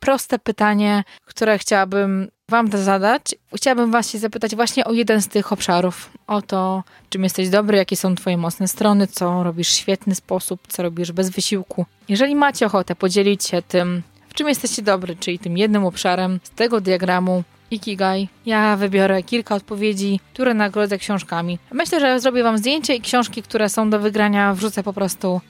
Proste 0.00 0.38
pytanie, 0.38 1.04
które 1.24 1.58
chciałabym 1.58 2.28
Wam 2.50 2.70
zadać. 2.70 3.22
Chciałabym 3.56 3.90
Was 3.90 4.10
się 4.10 4.18
zapytać 4.18 4.56
właśnie 4.56 4.84
o 4.84 4.92
jeden 4.92 5.22
z 5.22 5.28
tych 5.28 5.52
obszarów. 5.52 6.10
O 6.26 6.42
to, 6.42 6.82
czym 7.10 7.24
jesteś 7.24 7.48
dobry, 7.48 7.76
jakie 7.76 7.96
są 7.96 8.14
Twoje 8.14 8.36
mocne 8.36 8.68
strony, 8.68 9.06
co 9.06 9.42
robisz 9.42 9.68
w 9.68 9.76
świetny 9.76 10.14
sposób, 10.14 10.60
co 10.68 10.82
robisz 10.82 11.12
bez 11.12 11.30
wysiłku. 11.30 11.86
Jeżeli 12.08 12.34
macie 12.34 12.66
ochotę 12.66 12.94
podzielić 12.94 13.44
się 13.44 13.62
tym, 13.62 14.02
w 14.28 14.34
czym 14.34 14.48
jesteście 14.48 14.82
dobry, 14.82 15.16
czyli 15.16 15.38
tym 15.38 15.58
jednym 15.58 15.84
obszarem 15.84 16.40
z 16.42 16.50
tego 16.50 16.80
diagramu, 16.80 17.42
Ikigai. 17.70 18.28
Ja 18.46 18.76
wybiorę 18.76 19.22
kilka 19.22 19.54
odpowiedzi, 19.54 20.20
które 20.32 20.54
nagrodzę 20.54 20.98
książkami. 20.98 21.58
Myślę, 21.72 22.00
że 22.00 22.20
zrobię 22.20 22.42
Wam 22.42 22.58
zdjęcie 22.58 22.94
i 22.94 23.00
książki, 23.00 23.42
które 23.42 23.68
są 23.68 23.90
do 23.90 24.00
wygrania, 24.00 24.54
wrzucę 24.54 24.82
po 24.82 24.92
prostu 24.92 25.40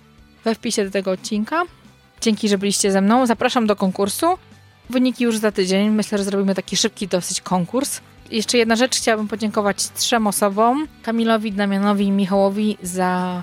we 0.44 0.54
wpisie 0.54 0.84
do 0.84 0.90
tego 0.90 1.10
odcinka. 1.10 1.62
Dzięki, 2.20 2.48
że 2.48 2.58
byliście 2.58 2.92
ze 2.92 3.00
mną. 3.00 3.26
Zapraszam 3.26 3.66
do 3.66 3.76
konkursu. 3.76 4.26
Wyniki 4.90 5.24
już 5.24 5.38
za 5.38 5.52
tydzień. 5.52 5.90
Myślę, 5.90 6.18
że 6.18 6.24
zrobimy 6.24 6.54
taki 6.54 6.76
szybki 6.76 7.08
dosyć 7.08 7.40
konkurs. 7.40 8.00
Jeszcze 8.30 8.58
jedna 8.58 8.76
rzecz. 8.76 8.96
Chciałabym 8.96 9.28
podziękować 9.28 9.90
trzem 9.90 10.26
osobom. 10.26 10.88
Kamilowi, 11.02 11.52
Damianowi 11.52 12.06
i 12.06 12.10
Michałowi 12.10 12.78
za 12.82 13.42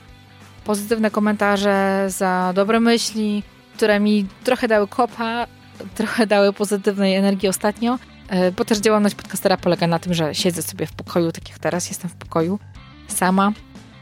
pozytywne 0.63 1.12
komentarze, 1.12 2.06
za 2.10 2.51
dobre 2.56 2.80
myśli, 2.80 3.43
które 3.75 3.99
mi 3.99 4.27
trochę 4.43 4.67
dały 4.67 4.88
kopa, 4.88 5.47
trochę 5.95 6.27
dały 6.27 6.54
pozytywnej 6.54 7.15
energii 7.15 7.49
ostatnio. 7.49 7.99
E, 8.30 8.51
bo 8.51 8.65
też 8.65 8.77
działalność 8.77 9.15
podcastera 9.15 9.58
polega 9.58 9.88
na 9.88 9.99
tym, 9.99 10.13
że 10.13 10.36
siedzę 10.36 10.62
sobie 10.62 10.86
w 10.86 10.93
pokoju, 10.93 11.32
tak 11.32 11.49
jak 11.49 11.60
teraz 11.60 11.89
jestem 11.89 12.10
w 12.10 12.15
pokoju, 12.15 12.60
sama. 13.08 13.51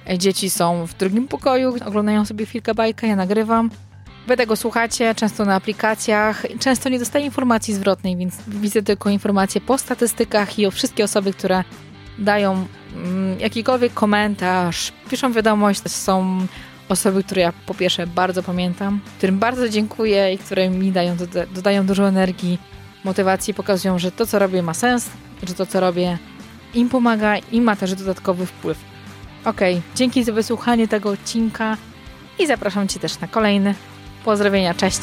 E, 0.09 0.17
dzieci 0.17 0.49
są 0.49 0.87
w 0.87 0.97
drugim 0.97 1.27
pokoju, 1.27 1.75
oglądają 1.85 2.25
sobie 2.25 2.45
chwilkę 2.45 2.75
bajkę, 2.75 3.07
ja 3.07 3.15
nagrywam. 3.15 3.69
Wy 4.29 4.37
tego 4.37 4.55
słuchacie, 4.55 5.15
często 5.15 5.45
na 5.45 5.55
aplikacjach. 5.55 6.45
Często 6.59 6.89
nie 6.89 6.99
dostaję 6.99 7.25
informacji 7.25 7.73
zwrotnej, 7.73 8.17
więc 8.17 8.35
widzę 8.47 8.81
tylko 8.81 9.09
informacje 9.09 9.61
po 9.61 9.77
statystykach 9.77 10.59
i 10.59 10.65
o 10.65 10.71
wszystkie 10.71 11.03
osoby, 11.03 11.33
które 11.33 11.63
dają 12.17 12.67
mm, 12.95 13.39
jakikolwiek 13.39 13.93
komentarz, 13.93 14.93
piszą 15.09 15.33
wiadomość. 15.33 15.81
Są 15.87 16.47
osoby, 16.89 17.23
które 17.23 17.41
ja 17.41 17.53
po 17.65 17.73
pierwsze 17.73 18.07
bardzo 18.07 18.43
pamiętam, 18.43 18.99
którym 19.17 19.39
bardzo 19.39 19.69
dziękuję 19.69 20.33
i 20.33 20.37
które 20.37 20.69
mi 20.69 20.91
dają, 20.91 21.15
dodają 21.55 21.85
dużo 21.85 22.07
energii 22.07 22.59
motywacji 23.03 23.53
pokazują, 23.53 23.99
że 23.99 24.11
to, 24.11 24.25
co 24.25 24.39
robię, 24.39 24.61
ma 24.61 24.73
sens, 24.73 25.09
że 25.47 25.53
to, 25.53 25.65
co 25.65 25.79
robię, 25.79 26.17
im 26.73 26.89
pomaga 26.89 27.37
i 27.37 27.61
ma 27.61 27.75
też 27.75 27.95
dodatkowy 27.95 28.45
wpływ. 28.45 28.77
Ok, 29.45 29.61
dzięki 29.95 30.23
za 30.23 30.31
wysłuchanie 30.31 30.87
tego 30.87 31.09
odcinka 31.09 31.77
i 32.39 32.47
zapraszam 32.47 32.87
Cię 32.87 32.99
też 32.99 33.19
na 33.19 33.27
kolejny. 33.27 33.75
Pozdrowienia, 34.25 34.73
cześć! 34.73 34.99